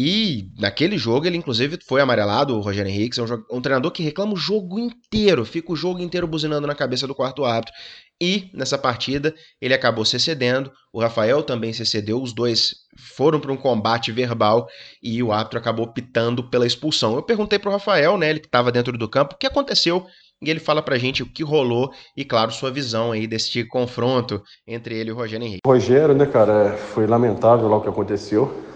E 0.00 0.52
naquele 0.56 0.96
jogo 0.96 1.26
ele, 1.26 1.36
inclusive, 1.36 1.76
foi 1.84 2.00
amarelado, 2.00 2.56
o 2.56 2.60
Rogério 2.60 2.88
Henriques. 2.88 3.18
É 3.18 3.22
um, 3.24 3.56
um 3.58 3.60
treinador 3.60 3.90
que 3.90 4.00
reclama 4.00 4.32
o 4.32 4.36
jogo 4.36 4.78
inteiro, 4.78 5.44
fica 5.44 5.72
o 5.72 5.76
jogo 5.76 5.98
inteiro 5.98 6.24
buzinando 6.24 6.68
na 6.68 6.74
cabeça 6.76 7.04
do 7.04 7.16
quarto 7.16 7.44
árbitro. 7.44 7.74
E 8.22 8.48
nessa 8.54 8.78
partida 8.78 9.34
ele 9.60 9.74
acabou 9.74 10.04
se 10.04 10.14
excedendo, 10.14 10.70
o 10.92 11.00
Rafael 11.00 11.42
também 11.42 11.72
se 11.72 11.82
excedeu, 11.82 12.22
os 12.22 12.32
dois 12.32 12.76
foram 13.16 13.40
para 13.40 13.50
um 13.50 13.56
combate 13.56 14.12
verbal 14.12 14.68
e 15.02 15.20
o 15.20 15.32
árbitro 15.32 15.58
acabou 15.58 15.92
pitando 15.92 16.48
pela 16.48 16.64
expulsão. 16.64 17.16
Eu 17.16 17.22
perguntei 17.22 17.58
para 17.58 17.68
o 17.68 17.72
Rafael, 17.72 18.16
né, 18.16 18.30
ele 18.30 18.38
que 18.38 18.46
estava 18.46 18.70
dentro 18.70 18.96
do 18.96 19.08
campo, 19.08 19.34
o 19.34 19.36
que 19.36 19.48
aconteceu 19.48 20.06
e 20.40 20.48
ele 20.48 20.60
fala 20.60 20.80
pra 20.80 20.96
gente 20.96 21.24
o 21.24 21.26
que 21.26 21.42
rolou 21.42 21.90
e, 22.16 22.24
claro, 22.24 22.52
sua 22.52 22.70
visão 22.70 23.10
aí 23.10 23.26
desse 23.26 23.64
confronto 23.64 24.40
entre 24.64 24.96
ele 24.96 25.10
e 25.10 25.12
o 25.12 25.16
Rogério 25.16 25.44
Henrique. 25.44 25.62
Rogério, 25.66 26.14
né, 26.14 26.24
cara, 26.24 26.76
foi 26.76 27.04
lamentável 27.04 27.66
lá 27.66 27.78
o 27.78 27.80
que 27.80 27.88
aconteceu. 27.88 28.67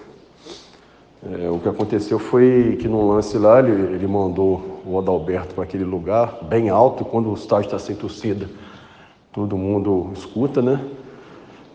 É, 1.25 1.49
o 1.49 1.61
que 1.61 1.69
aconteceu 1.69 2.19
foi 2.19 2.77
que 2.81 2.89
no 2.89 3.09
lance 3.09 3.39
lá 3.39 3.61
ele, 3.61 3.95
ele 3.95 4.09
mandou 4.09 4.83
o 4.85 4.99
Adalberto 4.99 5.55
para 5.55 5.63
aquele 5.63 5.85
lugar 5.85 6.39
bem 6.43 6.69
alto, 6.69 7.05
quando 7.05 7.31
o 7.31 7.35
estádio 7.35 7.67
está 7.67 7.79
sem 7.79 7.95
torcida, 7.95 8.49
todo 9.33 9.57
mundo 9.57 10.11
escuta, 10.15 10.61
né? 10.61 10.81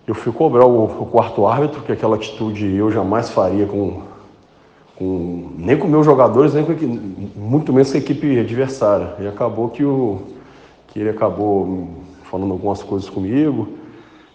Eu 0.05 0.13
fui 0.13 0.33
cobrar 0.33 0.65
o, 0.65 0.83
o, 0.83 1.05
quarto 1.05 1.47
árbitro, 1.47 1.81
que 1.81 1.93
aquela 1.93 2.17
atitude 2.17 2.75
eu 2.75 2.91
jamais 2.91 3.29
faria 3.29 3.65
com, 3.65 4.01
com 4.97 5.51
nem 5.57 5.77
com 5.77 5.87
meus 5.87 6.05
jogadores, 6.05 6.53
nem 6.53 6.65
com 6.65 6.73
muito 7.39 7.71
menos 7.71 7.89
com 7.89 7.97
a 7.97 8.01
equipe 8.01 8.37
adversária. 8.39 9.15
E 9.19 9.27
acabou 9.27 9.69
que, 9.69 9.83
o, 9.83 10.23
que 10.87 10.99
ele 10.99 11.09
acabou 11.09 11.89
falando 12.23 12.51
algumas 12.51 12.83
coisas 12.83 13.09
comigo, 13.09 13.69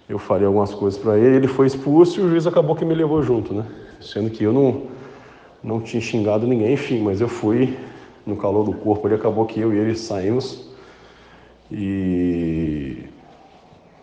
eu 0.09 0.19
falei 0.19 0.47
algumas 0.47 0.73
coisas 0.73 0.99
para 0.99 1.19
ele, 1.19 1.37
ele 1.37 1.49
foi 1.49 1.67
expulso 1.67 2.19
e 2.19 2.23
o 2.23 2.31
juiz 2.31 2.47
acabou 2.47 2.75
que 2.75 2.85
me 2.85 2.95
levou 2.95 3.23
junto, 3.23 3.53
né? 3.53 3.65
Sendo 4.01 4.31
que 4.31 4.45
eu 4.45 4.53
não, 4.53 4.83
não 5.63 5.81
tinha 5.81 6.01
xingado 6.01 6.47
ninguém, 6.47 6.73
enfim, 6.73 7.01
mas 7.01 7.21
eu 7.21 7.29
fui 7.29 7.77
no 8.27 8.37
calor 8.37 8.65
do 8.65 8.73
corpo, 8.73 9.07
ele 9.07 9.15
acabou 9.15 9.47
que 9.47 9.61
eu 9.61 9.73
e 9.73 9.79
ele 9.79 9.97
saímos 9.97 10.69
e 11.71 13.05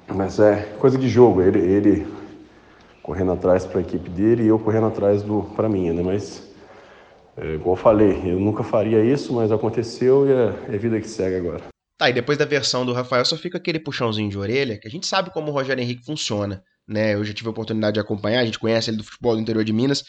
mas 0.08 0.40
é 0.40 0.62
coisa 0.80 0.98
de 0.98 1.08
jogo, 1.08 1.42
ele, 1.42 1.60
ele 1.60 2.08
correndo 3.04 3.32
atrás 3.32 3.66
para 3.66 3.80
a 3.80 3.82
equipe 3.82 4.10
dele 4.10 4.44
e 4.44 4.48
eu 4.48 4.58
correndo 4.58 4.88
atrás 4.88 5.22
do 5.22 5.44
para 5.56 5.70
mim, 5.70 5.92
né? 5.92 6.02
Mas 6.02 6.50
é, 7.38 7.54
igual 7.54 7.76
eu 7.76 7.82
falei, 7.82 8.22
eu 8.26 8.40
nunca 8.40 8.64
faria 8.64 9.04
isso, 9.04 9.34
mas 9.34 9.52
aconteceu 9.52 10.28
e 10.28 10.32
é, 10.32 10.76
é 10.76 10.78
vida 10.78 11.00
que 11.00 11.08
segue 11.08 11.38
agora. 11.38 11.64
Tá, 11.98 12.10
e 12.10 12.14
depois 12.14 12.38
da 12.38 12.46
versão 12.46 12.86
do 12.86 12.94
Rafael 12.94 13.26
só 13.26 13.36
fica 13.36 13.58
aquele 13.58 13.80
puxãozinho 13.80 14.30
de 14.30 14.38
orelha, 14.38 14.78
que 14.78 14.88
a 14.88 14.92
gente 14.92 15.06
sabe 15.06 15.32
como 15.32 15.50
o 15.50 15.54
Rogério 15.54 15.82
Henrique 15.82 16.04
funciona, 16.04 16.64
né? 16.88 17.14
Eu 17.14 17.24
já 17.24 17.34
tive 17.34 17.48
a 17.48 17.52
oportunidade 17.52 17.96
de 17.96 18.00
acompanhar, 18.00 18.40
a 18.40 18.46
gente 18.46 18.58
conhece 18.58 18.90
ele 18.90 18.98
do 18.98 19.04
futebol 19.04 19.36
do 19.36 19.42
interior 19.42 19.64
de 19.64 19.74
Minas. 19.74 20.04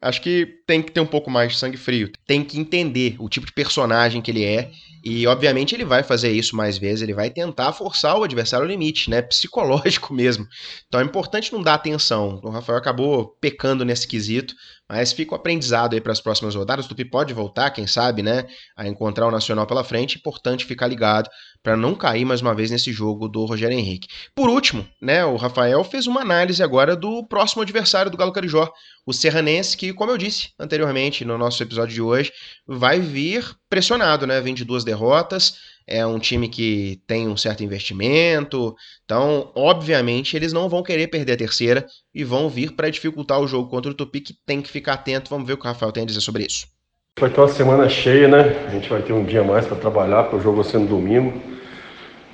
Acho 0.00 0.20
que 0.20 0.46
tem 0.66 0.82
que 0.82 0.92
ter 0.92 1.00
um 1.00 1.06
pouco 1.06 1.30
mais 1.30 1.52
de 1.52 1.58
sangue 1.58 1.76
frio. 1.76 2.10
Tem 2.26 2.44
que 2.44 2.58
entender 2.58 3.16
o 3.18 3.28
tipo 3.28 3.46
de 3.46 3.52
personagem 3.52 4.20
que 4.20 4.30
ele 4.30 4.44
é 4.44 4.70
e, 5.08 5.24
obviamente, 5.26 5.72
ele 5.72 5.84
vai 5.84 6.02
fazer 6.02 6.32
isso 6.32 6.56
mais 6.56 6.76
vezes, 6.76 7.02
ele 7.02 7.14
vai 7.14 7.30
tentar 7.30 7.72
forçar 7.72 8.18
o 8.18 8.24
adversário 8.24 8.64
ao 8.64 8.68
limite, 8.68 9.08
né? 9.08 9.22
Psicológico 9.22 10.12
mesmo. 10.14 10.46
Então 10.88 11.00
é 11.00 11.04
importante 11.04 11.52
não 11.52 11.62
dar 11.62 11.74
atenção. 11.74 12.40
O 12.42 12.50
Rafael 12.50 12.76
acabou 12.76 13.28
pecando 13.40 13.84
nesse 13.84 14.08
quesito, 14.08 14.52
mas 14.88 15.12
fica 15.12 15.32
o 15.32 15.36
aprendizado 15.36 15.94
aí 15.94 16.00
para 16.00 16.10
as 16.10 16.20
próximas 16.20 16.56
rodadas. 16.56 16.86
O 16.86 16.88
Tupi 16.88 17.04
pode 17.04 17.32
voltar, 17.32 17.70
quem 17.70 17.86
sabe, 17.86 18.20
né? 18.20 18.48
A 18.76 18.88
encontrar 18.88 19.28
o 19.28 19.30
Nacional 19.30 19.64
pela 19.64 19.84
frente. 19.84 20.18
Importante 20.18 20.64
ficar 20.64 20.88
ligado 20.88 21.30
para 21.66 21.76
não 21.76 21.96
cair 21.96 22.24
mais 22.24 22.40
uma 22.40 22.54
vez 22.54 22.70
nesse 22.70 22.92
jogo 22.92 23.26
do 23.26 23.44
Rogério 23.44 23.76
Henrique. 23.76 24.06
Por 24.36 24.48
último, 24.48 24.86
né? 25.02 25.24
O 25.24 25.34
Rafael 25.34 25.82
fez 25.82 26.06
uma 26.06 26.20
análise 26.20 26.62
agora 26.62 26.94
do 26.94 27.26
próximo 27.26 27.60
adversário 27.60 28.08
do 28.08 28.16
Galo 28.16 28.30
Carijó, 28.30 28.72
o 29.04 29.12
Serranense, 29.12 29.76
que, 29.76 29.92
como 29.92 30.12
eu 30.12 30.16
disse 30.16 30.50
anteriormente 30.60 31.24
no 31.24 31.36
nosso 31.36 31.60
episódio 31.60 31.92
de 31.92 32.00
hoje, 32.00 32.32
vai 32.68 33.00
vir 33.00 33.52
pressionado, 33.68 34.28
né? 34.28 34.40
Vem 34.40 34.54
de 34.54 34.64
duas 34.64 34.84
derrotas, 34.84 35.56
é 35.88 36.06
um 36.06 36.20
time 36.20 36.48
que 36.48 37.02
tem 37.04 37.26
um 37.26 37.36
certo 37.36 37.64
investimento, 37.64 38.72
então, 39.04 39.50
obviamente, 39.56 40.36
eles 40.36 40.52
não 40.52 40.68
vão 40.68 40.84
querer 40.84 41.08
perder 41.08 41.32
a 41.32 41.36
terceira 41.36 41.84
e 42.14 42.22
vão 42.22 42.48
vir 42.48 42.76
para 42.76 42.90
dificultar 42.90 43.40
o 43.40 43.48
jogo 43.48 43.68
contra 43.68 43.90
o 43.90 43.94
Tupi, 43.94 44.20
que 44.20 44.36
tem 44.46 44.62
que 44.62 44.70
ficar 44.70 44.92
atento. 44.92 45.30
Vamos 45.30 45.48
ver 45.48 45.54
o 45.54 45.56
que 45.56 45.64
o 45.64 45.68
Rafael 45.68 45.90
tem 45.90 46.04
a 46.04 46.06
dizer 46.06 46.20
sobre 46.20 46.46
isso. 46.46 46.75
Vai 47.18 47.30
ter 47.30 47.40
uma 47.40 47.48
semana 47.48 47.88
cheia, 47.88 48.28
né? 48.28 48.66
A 48.66 48.70
gente 48.72 48.90
vai 48.90 49.00
ter 49.00 49.14
um 49.14 49.24
dia 49.24 49.42
mais 49.42 49.66
para 49.66 49.74
trabalhar, 49.78 50.24
porque 50.24 50.36
o 50.36 50.40
jogo 50.42 50.62
vai 50.62 50.70
ser 50.70 50.76
no 50.76 50.86
domingo. 50.86 51.32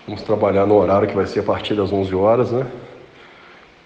Vamos 0.09 0.23
trabalhar 0.23 0.67
no 0.67 0.75
horário 0.75 1.07
que 1.07 1.15
vai 1.15 1.25
ser 1.25 1.39
a 1.39 1.43
partir 1.45 1.75
das 1.75 1.93
11 1.93 2.13
horas, 2.17 2.51
né? 2.51 2.67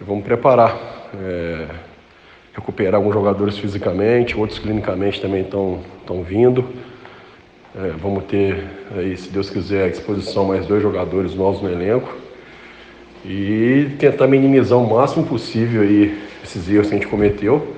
E 0.01 0.05
vamos 0.05 0.25
preparar. 0.25 0.75
É... 1.23 1.67
recuperar 2.55 2.95
alguns 2.95 3.13
jogadores 3.13 3.59
fisicamente, 3.59 4.39
outros 4.39 4.59
clinicamente 4.59 5.21
também 5.21 5.43
estão 5.43 5.83
vindo. 6.27 6.65
É, 7.77 7.93
vamos 8.01 8.25
ter 8.25 8.65
aí, 8.97 9.15
se 9.19 9.29
Deus 9.29 9.51
quiser, 9.51 9.85
à 9.85 9.91
disposição 9.91 10.47
mais 10.47 10.65
dois 10.65 10.81
jogadores 10.83 11.35
novos 11.35 11.61
no 11.61 11.71
elenco 11.71 12.11
e 13.23 13.91
tentar 13.99 14.27
minimizar 14.29 14.79
o 14.79 14.89
máximo 14.89 15.27
possível 15.27 15.83
aí 15.83 16.19
esses 16.43 16.67
erros 16.71 16.89
que 16.89 16.95
a 16.95 16.99
gente 16.99 17.07
cometeu, 17.07 17.77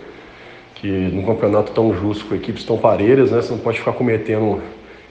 que 0.80 0.86
num 0.86 1.24
campeonato 1.24 1.72
tão 1.72 1.92
justo, 1.92 2.26
com 2.26 2.34
equipes 2.34 2.64
tão 2.64 2.78
parelhas, 2.78 3.32
né, 3.32 3.42
você 3.42 3.52
não 3.52 3.58
pode 3.58 3.78
ficar 3.78 3.92
cometendo 3.92 4.62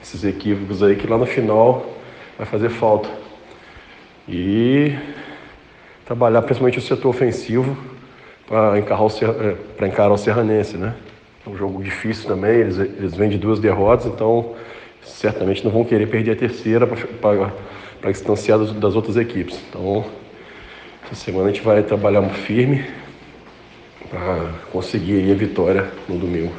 esses 0.02 0.24
equívocos 0.24 0.82
aí 0.82 0.96
que 0.96 1.06
lá 1.06 1.18
no 1.18 1.26
final 1.26 1.86
vai 2.36 2.46
fazer 2.46 2.70
falta. 2.70 3.08
E 4.26 4.94
trabalhar 6.06 6.42
principalmente 6.42 6.78
o 6.78 6.82
setor 6.82 7.10
ofensivo 7.10 7.76
para 8.46 8.78
encarar, 8.78 9.02
o, 9.02 9.08
é, 9.08 9.86
encarar 9.86 10.12
o 10.12 10.16
Serranense, 10.16 10.76
né? 10.76 10.94
É 11.46 11.50
um 11.50 11.56
jogo 11.56 11.82
difícil 11.82 12.26
também, 12.26 12.60
eles, 12.60 12.78
eles 12.78 13.14
vêm 13.14 13.28
de 13.28 13.38
duas 13.38 13.60
derrotas, 13.60 14.06
então 14.06 14.54
certamente 15.02 15.64
não 15.64 15.70
vão 15.70 15.84
querer 15.84 16.06
perder 16.06 16.32
a 16.32 16.36
terceira 16.36 16.86
para 16.86 18.10
distanciar 18.10 18.58
das, 18.58 18.72
das 18.72 18.94
outras 18.94 19.16
equipes. 19.16 19.60
Então, 19.68 20.04
essa 21.04 21.14
semana 21.14 21.48
a 21.48 21.52
gente 21.52 21.62
vai 21.62 21.82
trabalhar 21.82 22.22
firme 22.30 22.84
para 24.10 24.52
conseguir 24.72 25.30
a 25.30 25.34
vitória 25.34 25.92
no 26.08 26.18
domingo. 26.18 26.52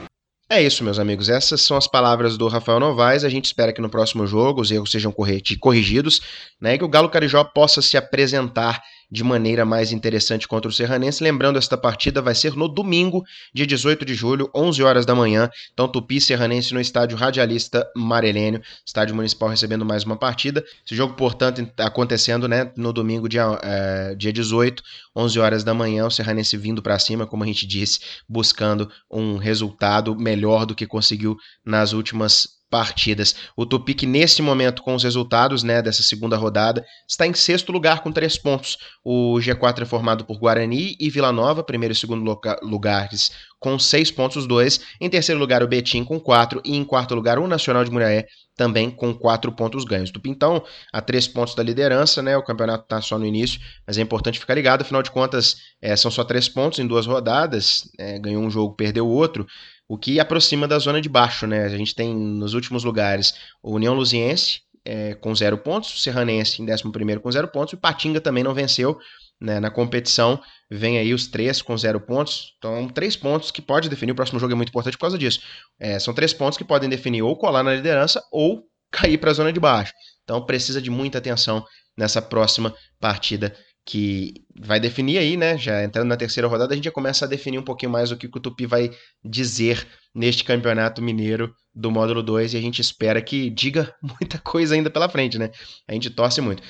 É 0.52 0.62
isso, 0.64 0.84
meus 0.84 0.98
amigos. 0.98 1.30
Essas 1.30 1.62
são 1.62 1.78
as 1.78 1.86
palavras 1.86 2.36
do 2.36 2.48
Rafael 2.48 2.80
Novaes. 2.80 3.24
A 3.24 3.30
gente 3.30 3.46
espera 3.46 3.72
que 3.72 3.82
no 3.82 3.90
próximo 3.90 4.26
jogo 4.26 4.62
os 4.62 4.72
erros 4.72 4.90
sejam 4.90 5.14
corrigidos, 5.60 6.22
né, 6.60 6.74
e 6.74 6.78
que 6.80 6.84
o 6.84 6.90
Galo 6.90 7.10
Carijó 7.10 7.44
possa 7.44 7.84
se 7.84 7.96
apresentar 7.96 8.82
de 9.12 9.24
maneira 9.24 9.65
mais 9.65 9.91
interessante 9.91 10.48
contra 10.48 10.69
o 10.69 10.72
Serranense. 10.72 11.24
Lembrando, 11.24 11.58
esta 11.58 11.78
partida 11.78 12.22
vai 12.22 12.36
ser 12.36 12.56
no 12.56 12.67
domingo, 12.67 13.24
dia 13.54 13.65
18 13.65 14.06
de 14.06 14.13
julho, 14.13 14.50
11 14.54 14.84
horas 14.84 15.06
da 15.06 15.15
manhã. 15.15 15.50
Então, 15.74 15.88
Tupi 15.88 16.22
Serranense 16.22 16.74
no 16.74 16.80
estádio 16.80 17.17
Radialista 17.17 17.89
Marelênio, 17.95 18.62
estádio 18.86 19.15
municipal 19.15 19.50
recebendo 19.50 19.86
mais 19.86 20.04
uma 20.04 20.15
partida. 20.15 20.63
Esse 20.86 20.95
jogo, 20.95 21.15
portanto, 21.15 21.67
acontecendo 21.80 22.48
né, 22.48 22.72
no 22.76 22.93
domingo, 22.93 23.28
dia, 23.28 23.60
é, 23.63 24.15
dia 24.15 24.32
18, 24.32 24.84
11 25.15 25.39
horas 25.39 25.63
da 25.63 25.74
manhã. 25.74 26.06
O 26.06 26.12
Serranense 26.12 26.56
vindo 26.56 26.82
para 26.82 27.00
cima, 27.00 27.26
como 27.26 27.43
a 27.43 27.48
gente 27.48 27.65
disse, 27.65 28.00
buscando 28.28 28.91
um 29.10 29.38
resultado 29.38 30.15
melhor 30.15 30.65
do 30.65 30.76
que 30.76 30.86
conseguiu 30.86 31.38
nas 31.65 31.93
últimas 31.93 32.59
partidas. 32.70 33.36
O 33.56 33.66
Tupi 33.66 34.06
nesse 34.06 34.42
momento, 34.42 34.84
com 34.84 34.96
os 34.96 35.04
resultados 35.04 35.64
né, 35.64 35.82
dessa 35.82 36.04
segunda 36.04 36.38
rodada, 36.38 36.86
está 37.08 37.26
em 37.26 37.34
sexto 37.34 37.72
lugar 37.72 38.02
com 38.02 38.12
três 38.12 38.38
pontos. 38.38 38.78
O 39.04 39.36
G4 39.40 39.82
é 39.82 39.86
formado 39.86 40.26
por 40.26 40.38
Guarani 40.38 40.96
e 41.00 41.10
Vila 41.10 41.32
Nova, 41.32 41.64
primeiro 41.64 41.94
e 41.94 41.96
segundo 41.96 42.40
lugares 42.62 43.32
com 43.60 43.78
seis 43.78 44.10
pontos 44.10 44.38
os 44.38 44.48
dois. 44.48 44.80
Em 45.00 45.10
terceiro 45.10 45.40
lugar, 45.40 45.62
o 45.62 45.68
Betim 45.68 46.04
com 46.04 46.20
quatro. 46.20 46.62
E 46.64 46.76
em 46.76 46.84
quarto 46.84 47.14
lugar, 47.14 47.38
o 47.38 47.48
Nacional 47.48 47.84
de 47.84 47.92
Muriaé 47.92 48.26
também 48.56 48.90
com 48.90 49.14
quatro 49.14 49.52
pontos 49.52 49.84
ganhos. 49.84 50.12
Do 50.12 50.20
Pintão 50.20 50.64
a 50.92 51.02
três 51.02 51.28
pontos 51.28 51.56
da 51.56 51.64
liderança, 51.64 52.22
né? 52.22 52.36
O 52.38 52.44
campeonato 52.44 52.84
está 52.84 53.02
só 53.02 53.18
no 53.18 53.26
início, 53.26 53.60
mas 53.86 53.98
é 53.98 54.02
importante 54.02 54.40
ficar 54.40 54.56
ligado. 54.56 54.82
Afinal 54.82 55.04
de 55.04 55.12
contas, 55.12 55.58
é, 55.82 55.96
são 55.96 56.10
só 56.10 56.24
três 56.24 56.48
pontos 56.48 56.80
em 56.80 56.88
duas 56.88 57.06
rodadas. 57.06 57.90
É, 58.00 58.18
ganhou 58.20 58.44
um 58.44 58.50
jogo, 58.50 58.76
perdeu 58.76 59.06
o 59.06 59.12
outro 59.12 59.46
o 59.89 59.97
que 59.97 60.19
aproxima 60.19 60.67
da 60.67 60.78
zona 60.78 61.02
de 61.02 61.10
baixo, 61.10 61.47
né? 61.47 61.65
A 61.65 61.69
gente 61.69 61.95
tem 61.95 62.15
nos 62.15 62.54
últimos 62.54 62.84
lugares 62.84 63.34
o 63.62 63.73
União 63.73 63.95
Luziense 63.95 64.62
é, 64.86 65.15
com 65.15 65.34
zero 65.34 65.58
pontos, 65.58 65.95
o 65.95 65.97
Serranense 65.97 66.62
em 66.62 66.71
11 66.71 66.84
com 67.19 67.32
zero 67.32 67.47
pontos, 67.47 67.73
e 67.73 67.75
o 67.75 67.80
Patinga 67.80 68.21
também 68.21 68.43
não 68.43 68.54
venceu 68.54 68.99
né, 69.41 69.60
na 69.60 69.71
competição. 69.71 70.39
Vem 70.69 70.99
aí 70.99 71.12
os 71.12 71.25
três 71.25 71.60
com 71.60 71.75
zero 71.75 71.99
pontos. 71.99 72.54
Então, 72.60 72.88
três 72.88 73.15
pontos 73.15 73.49
que 73.49 73.63
pode 73.63 73.89
definir. 73.89 74.12
O 74.12 74.15
próximo 74.15 74.39
jogo 74.39 74.54
é 74.54 74.56
muito 74.56 74.69
importante 74.69 74.95
por 74.95 75.02
causa 75.02 75.17
disso. 75.17 75.41
É, 75.80 75.97
são 75.97 76.13
três 76.13 76.34
pontos 76.34 76.56
que 76.56 76.63
podem 76.63 76.88
definir 76.88 77.23
ou 77.23 77.36
colar 77.36 77.63
na 77.63 77.73
liderança 77.73 78.23
ou 78.32 78.63
cair 78.91 79.17
para 79.17 79.32
a 79.32 79.34
zona 79.34 79.52
de 79.52 79.60
baixo. 79.60 79.91
Então, 80.23 80.45
precisa 80.45 80.80
de 80.80 80.91
muita 80.91 81.17
atenção 81.17 81.65
nessa 81.97 82.21
próxima 82.21 82.75
partida 82.99 83.56
que 83.89 84.45
vai 84.56 84.80
definir 84.80 85.17
aí, 85.17 85.36
né? 85.36 85.58
Já 85.58 85.84
entrando 85.84 86.10
na 86.10 86.15
terceira 86.15 86.47
rodada, 86.47 86.73
a 86.73 86.75
gente 86.75 86.86
já 86.86 86.91
começa 86.91 87.25
a 87.25 87.28
definir 87.28 87.58
um 87.58 87.63
pouquinho 87.63 87.91
mais 87.91 88.12
o 88.12 88.17
que 88.17 88.28
o 88.28 88.39
Tupi 88.39 88.67
vai 88.67 88.91
dizer 89.25 89.88
neste 90.13 90.43
campeonato 90.43 91.02
mineiro 91.02 91.52
do 91.73 91.89
módulo 91.89 92.21
2 92.21 92.54
e 92.54 92.58
a 92.58 92.62
gente 92.62 92.80
espera 92.82 93.19
que 93.19 93.49
diga 93.49 93.91
muita 93.99 94.38
coisa 94.38 94.75
ainda 94.75 94.91
pela 94.91 95.10
frente, 95.10 95.39
né? 95.39 95.49
A 95.88 95.93
gente 95.93 96.12
torce 96.12 96.39
muito. 96.39 96.62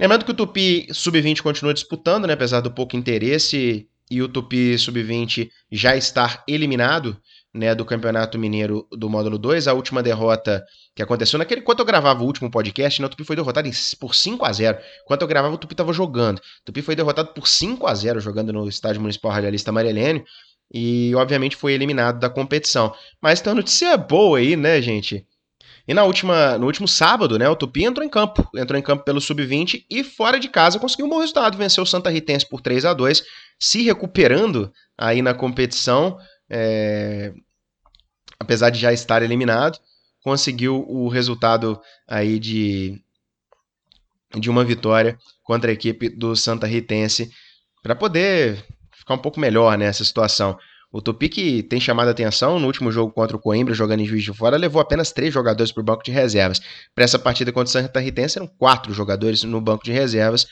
Lembrando 0.00 0.24
que 0.24 0.32
o 0.32 0.34
Tupi 0.34 0.88
Sub-20 0.90 1.42
continua 1.42 1.72
disputando, 1.72 2.26
né? 2.26 2.32
Apesar 2.32 2.60
do 2.60 2.72
pouco 2.72 2.96
interesse 2.96 3.86
e 4.10 4.20
o 4.20 4.28
Tupi 4.28 4.76
Sub-20 4.76 5.48
já 5.70 5.94
estar 5.96 6.42
eliminado 6.48 7.16
né, 7.58 7.74
do 7.74 7.84
Campeonato 7.84 8.38
Mineiro 8.38 8.86
do 8.92 9.10
Módulo 9.10 9.36
2. 9.36 9.66
A 9.66 9.74
última 9.74 10.02
derrota 10.02 10.64
que 10.94 11.02
aconteceu 11.02 11.38
naquele. 11.38 11.60
Quando 11.60 11.80
eu 11.80 11.84
gravava 11.84 12.22
o 12.22 12.26
último 12.26 12.50
podcast, 12.50 13.02
né, 13.02 13.06
o 13.06 13.10
Tupi 13.10 13.24
foi 13.24 13.34
derrotado 13.34 13.68
por 13.98 14.14
5 14.14 14.44
a 14.44 14.52
0 14.52 14.78
Enquanto 15.04 15.22
eu 15.22 15.28
gravava, 15.28 15.54
o 15.54 15.58
Tupi 15.58 15.74
estava 15.74 15.92
jogando. 15.92 16.38
O 16.38 16.42
Tupi 16.66 16.80
foi 16.82 16.94
derrotado 16.94 17.34
por 17.34 17.48
5 17.48 17.86
a 17.86 17.94
0 17.94 18.20
jogando 18.20 18.52
no 18.52 18.68
Estádio 18.68 19.00
Municipal 19.00 19.32
Radialista 19.32 19.72
Marilene. 19.72 20.24
E, 20.72 21.12
obviamente, 21.16 21.56
foi 21.56 21.72
eliminado 21.72 22.20
da 22.20 22.30
competição. 22.30 22.94
Mas 23.20 23.40
tem 23.40 23.50
uma 23.50 23.56
notícia 23.56 23.96
boa 23.96 24.38
aí, 24.38 24.54
né, 24.54 24.80
gente? 24.80 25.26
E 25.86 25.94
na 25.94 26.04
última, 26.04 26.58
no 26.58 26.66
último 26.66 26.86
sábado, 26.86 27.38
né, 27.38 27.48
o 27.48 27.56
Tupi 27.56 27.82
entrou 27.82 28.06
em 28.06 28.10
campo, 28.10 28.46
entrou 28.54 28.78
em 28.78 28.82
campo 28.82 29.04
pelo 29.04 29.22
sub-20 29.22 29.86
e 29.90 30.04
fora 30.04 30.38
de 30.38 30.46
casa 30.46 30.78
conseguiu 30.78 31.06
um 31.06 31.08
bom 31.08 31.18
resultado, 31.18 31.56
venceu 31.56 31.82
o 31.82 31.86
Santa 31.86 32.10
Ritense 32.10 32.46
por 32.46 32.60
3 32.60 32.84
a 32.84 32.92
2, 32.92 33.24
se 33.58 33.82
recuperando 33.82 34.70
aí 34.98 35.22
na 35.22 35.32
competição. 35.32 36.18
É, 36.50 37.32
apesar 38.38 38.70
de 38.70 38.78
já 38.78 38.92
estar 38.92 39.22
eliminado, 39.22 39.78
conseguiu 40.22 40.84
o 40.88 41.08
resultado 41.08 41.80
aí 42.06 42.38
de, 42.38 43.00
de 44.38 44.48
uma 44.48 44.64
vitória 44.64 45.18
contra 45.42 45.70
a 45.70 45.74
equipe 45.74 46.08
do 46.08 46.36
Santa 46.36 46.66
Ritense 46.66 47.30
para 47.82 47.94
poder 47.94 48.64
ficar 48.92 49.14
um 49.14 49.18
pouco 49.18 49.40
melhor 49.40 49.76
nessa 49.76 50.04
situação. 50.04 50.58
O 50.90 51.02
Tupi 51.02 51.28
que 51.28 51.62
tem 51.62 51.78
chamado 51.78 52.08
a 52.08 52.12
atenção 52.12 52.58
no 52.58 52.66
último 52.66 52.90
jogo 52.90 53.12
contra 53.12 53.36
o 53.36 53.40
Coimbra, 53.40 53.74
jogando 53.74 54.00
em 54.00 54.06
Juiz 54.06 54.24
de 54.24 54.32
Fora, 54.32 54.56
levou 54.56 54.80
apenas 54.80 55.12
três 55.12 55.34
jogadores 55.34 55.70
para 55.70 55.82
o 55.82 55.84
banco 55.84 56.02
de 56.02 56.10
reservas. 56.10 56.60
Para 56.94 57.04
essa 57.04 57.18
partida 57.18 57.52
contra 57.52 57.68
o 57.68 57.72
Santa 57.72 58.00
Ritense 58.00 58.38
eram 58.38 58.46
quatro 58.46 58.92
jogadores 58.94 59.42
no 59.42 59.60
banco 59.60 59.84
de 59.84 59.92
reservas 59.92 60.46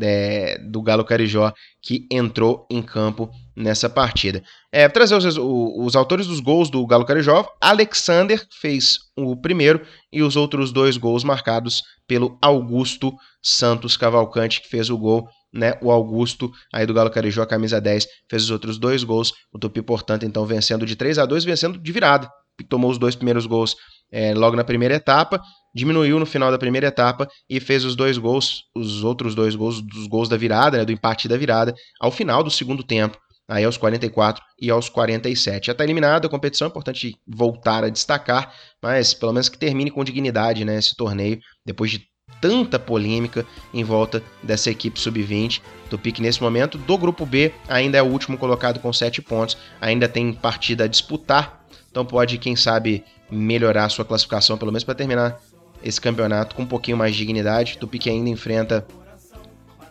é, 0.00 0.58
do 0.58 0.82
Galo 0.82 1.04
Carijó 1.04 1.52
que 1.82 2.06
entrou 2.10 2.66
em 2.70 2.82
campo 2.82 3.30
nessa 3.56 3.88
partida. 3.88 4.42
É, 4.72 4.88
trazer 4.88 5.14
os, 5.14 5.36
os, 5.38 5.96
autores 5.96 6.26
dos 6.26 6.40
gols 6.40 6.70
do 6.70 6.84
Galo 6.86 7.04
Carijó, 7.04 7.46
Alexander 7.60 8.44
fez 8.60 8.98
o 9.16 9.36
primeiro 9.36 9.80
e 10.12 10.22
os 10.22 10.36
outros 10.36 10.72
dois 10.72 10.96
gols 10.96 11.22
marcados 11.22 11.82
pelo 12.06 12.36
Augusto 12.42 13.14
Santos 13.42 13.96
Cavalcante, 13.96 14.60
que 14.60 14.68
fez 14.68 14.90
o 14.90 14.98
gol 14.98 15.28
né, 15.54 15.78
o 15.80 15.92
Augusto, 15.92 16.50
aí 16.72 16.84
do 16.84 16.92
Galo 16.92 17.10
Carijó, 17.10 17.46
camisa 17.46 17.80
10, 17.80 18.06
fez 18.28 18.42
os 18.42 18.50
outros 18.50 18.76
dois 18.76 19.04
gols. 19.04 19.32
O 19.52 19.58
Tupi, 19.58 19.80
portanto, 19.80 20.26
então 20.26 20.44
vencendo 20.44 20.84
de 20.84 20.96
3 20.96 21.18
a 21.18 21.24
2 21.24 21.44
vencendo 21.44 21.78
de 21.78 21.92
virada. 21.92 22.28
Tomou 22.68 22.90
os 22.90 22.98
dois 22.98 23.14
primeiros 23.14 23.46
gols 23.46 23.76
é, 24.10 24.34
logo 24.34 24.56
na 24.56 24.64
primeira 24.64 24.94
etapa, 24.94 25.40
diminuiu 25.74 26.18
no 26.18 26.26
final 26.26 26.50
da 26.50 26.58
primeira 26.58 26.86
etapa 26.86 27.28
e 27.48 27.58
fez 27.58 27.84
os 27.84 27.96
dois 27.96 28.16
gols, 28.16 28.64
os 28.74 29.02
outros 29.02 29.34
dois 29.34 29.56
gols, 29.56 29.80
dos 29.80 30.06
gols 30.06 30.28
da 30.28 30.36
virada, 30.36 30.78
né, 30.78 30.84
do 30.84 30.92
empate 30.92 31.28
da 31.28 31.36
virada, 31.36 31.74
ao 32.00 32.10
final 32.10 32.42
do 32.42 32.50
segundo 32.50 32.82
tempo. 32.82 33.18
Aí 33.46 33.62
aos 33.62 33.76
44 33.76 34.42
e 34.58 34.70
aos 34.70 34.88
47. 34.88 35.66
Já 35.66 35.72
está 35.72 35.84
eliminada 35.84 36.26
a 36.26 36.30
competição, 36.30 36.66
é 36.66 36.70
importante 36.70 37.14
voltar 37.26 37.84
a 37.84 37.90
destacar, 37.90 38.54
mas 38.82 39.12
pelo 39.12 39.34
menos 39.34 39.50
que 39.50 39.58
termine 39.58 39.90
com 39.90 40.02
dignidade 40.02 40.64
né, 40.64 40.78
esse 40.78 40.96
torneio, 40.96 41.38
depois 41.66 41.90
de 41.90 42.06
tanta 42.40 42.78
polêmica 42.78 43.46
em 43.72 43.84
volta 43.84 44.22
dessa 44.42 44.70
equipe 44.70 44.98
sub-20 44.98 45.60
do 45.90 45.98
PIC 45.98 46.22
nesse 46.22 46.42
momento. 46.42 46.78
Do 46.78 46.96
grupo 46.96 47.26
B, 47.26 47.52
ainda 47.68 47.98
é 47.98 48.02
o 48.02 48.06
último 48.06 48.38
colocado 48.38 48.80
com 48.80 48.92
7 48.92 49.20
pontos, 49.20 49.58
ainda 49.78 50.08
tem 50.08 50.32
partida 50.32 50.84
a 50.84 50.88
disputar, 50.88 51.64
então 51.90 52.04
pode, 52.04 52.38
quem 52.38 52.56
sabe, 52.56 53.04
melhorar 53.30 53.88
sua 53.88 54.04
classificação, 54.04 54.56
pelo 54.56 54.72
menos 54.72 54.84
para 54.84 54.94
terminar 54.94 55.38
esse 55.84 56.00
campeonato 56.00 56.56
com 56.56 56.62
um 56.62 56.66
pouquinho 56.66 56.96
mais 56.96 57.12
de 57.12 57.18
dignidade. 57.18 57.78
O 57.80 57.86
PIC 57.86 58.08
ainda 58.08 58.30
enfrenta 58.30 58.86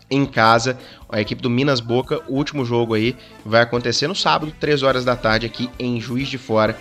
em 0.10 0.26
casa 0.26 0.78
a 1.08 1.22
equipe 1.22 1.42
do 1.42 1.50
Minas 1.50 1.80
Boca. 1.80 2.22
O 2.28 2.36
último 2.36 2.66
jogo 2.66 2.96
aí 2.96 3.16
vai 3.46 3.62
acontecer 3.62 4.08
no 4.08 4.16
sábado, 4.16 4.54
3 4.60 4.82
horas 4.82 5.06
da 5.06 5.16
tarde, 5.16 5.46
aqui 5.46 5.70
em 5.78 6.02
Juiz 6.02 6.28
de 6.28 6.38
Fora 6.38 6.78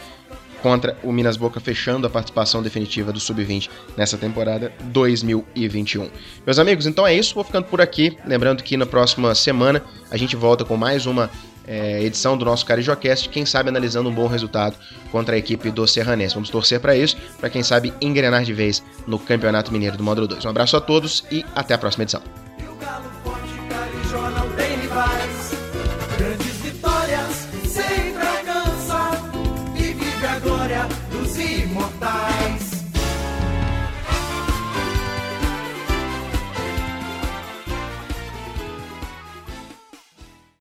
contra 0.63 0.97
o 1.03 1.13
Minas 1.13 1.37
Boca, 1.37 1.59
fechando 1.59 2.07
a 2.07 2.11
participação 2.11 2.63
definitiva 2.63 3.13
do 3.13 3.19
Sub-20 3.19 3.69
nessa 3.97 4.17
temporada 4.17 4.73
2021. 4.85 6.09
Meus 6.47 6.59
amigos, 6.59 6.87
então 6.87 7.05
é 7.05 7.13
isso, 7.13 7.35
vou 7.35 7.43
ficando 7.43 7.65
por 7.65 7.81
aqui. 7.81 8.17
Lembrando 8.25 8.63
que 8.63 8.77
na 8.77 8.87
próxima 8.87 9.35
semana 9.35 9.83
a 10.09 10.17
gente 10.17 10.37
volta 10.37 10.65
com 10.65 10.77
mais 10.77 11.05
uma 11.05 11.29
é, 11.67 12.03
edição 12.03 12.37
do 12.37 12.45
nosso 12.45 12.65
Carijocast, 12.67 13.29
quem 13.29 13.47
sabe 13.47 13.69
analisando 13.69 14.09
um 14.09 14.15
bom 14.15 14.27
resultado 14.27 14.77
contra 15.11 15.35
a 15.35 15.39
equipe 15.39 15.71
do 15.71 15.87
Serranense. 15.87 16.35
Vamos 16.35 16.51
torcer 16.51 16.81
para 16.81 16.97
isso, 16.97 17.17
para 17.39 17.51
quem 17.51 17.63
sabe 17.63 17.93
engrenar 18.01 18.45
de 18.45 18.53
vez 18.53 18.83
no 19.07 19.19
Campeonato 19.19 19.73
Mineiro 19.73 19.97
do 19.97 20.03
Módulo 20.03 20.27
2. 20.27 20.45
Um 20.45 20.49
abraço 20.51 20.77
a 20.77 20.81
todos 20.81 21.25
e 21.31 21.45
até 21.55 21.75
a 21.75 21.79
próxima 21.79 22.05
edição. 22.05 22.42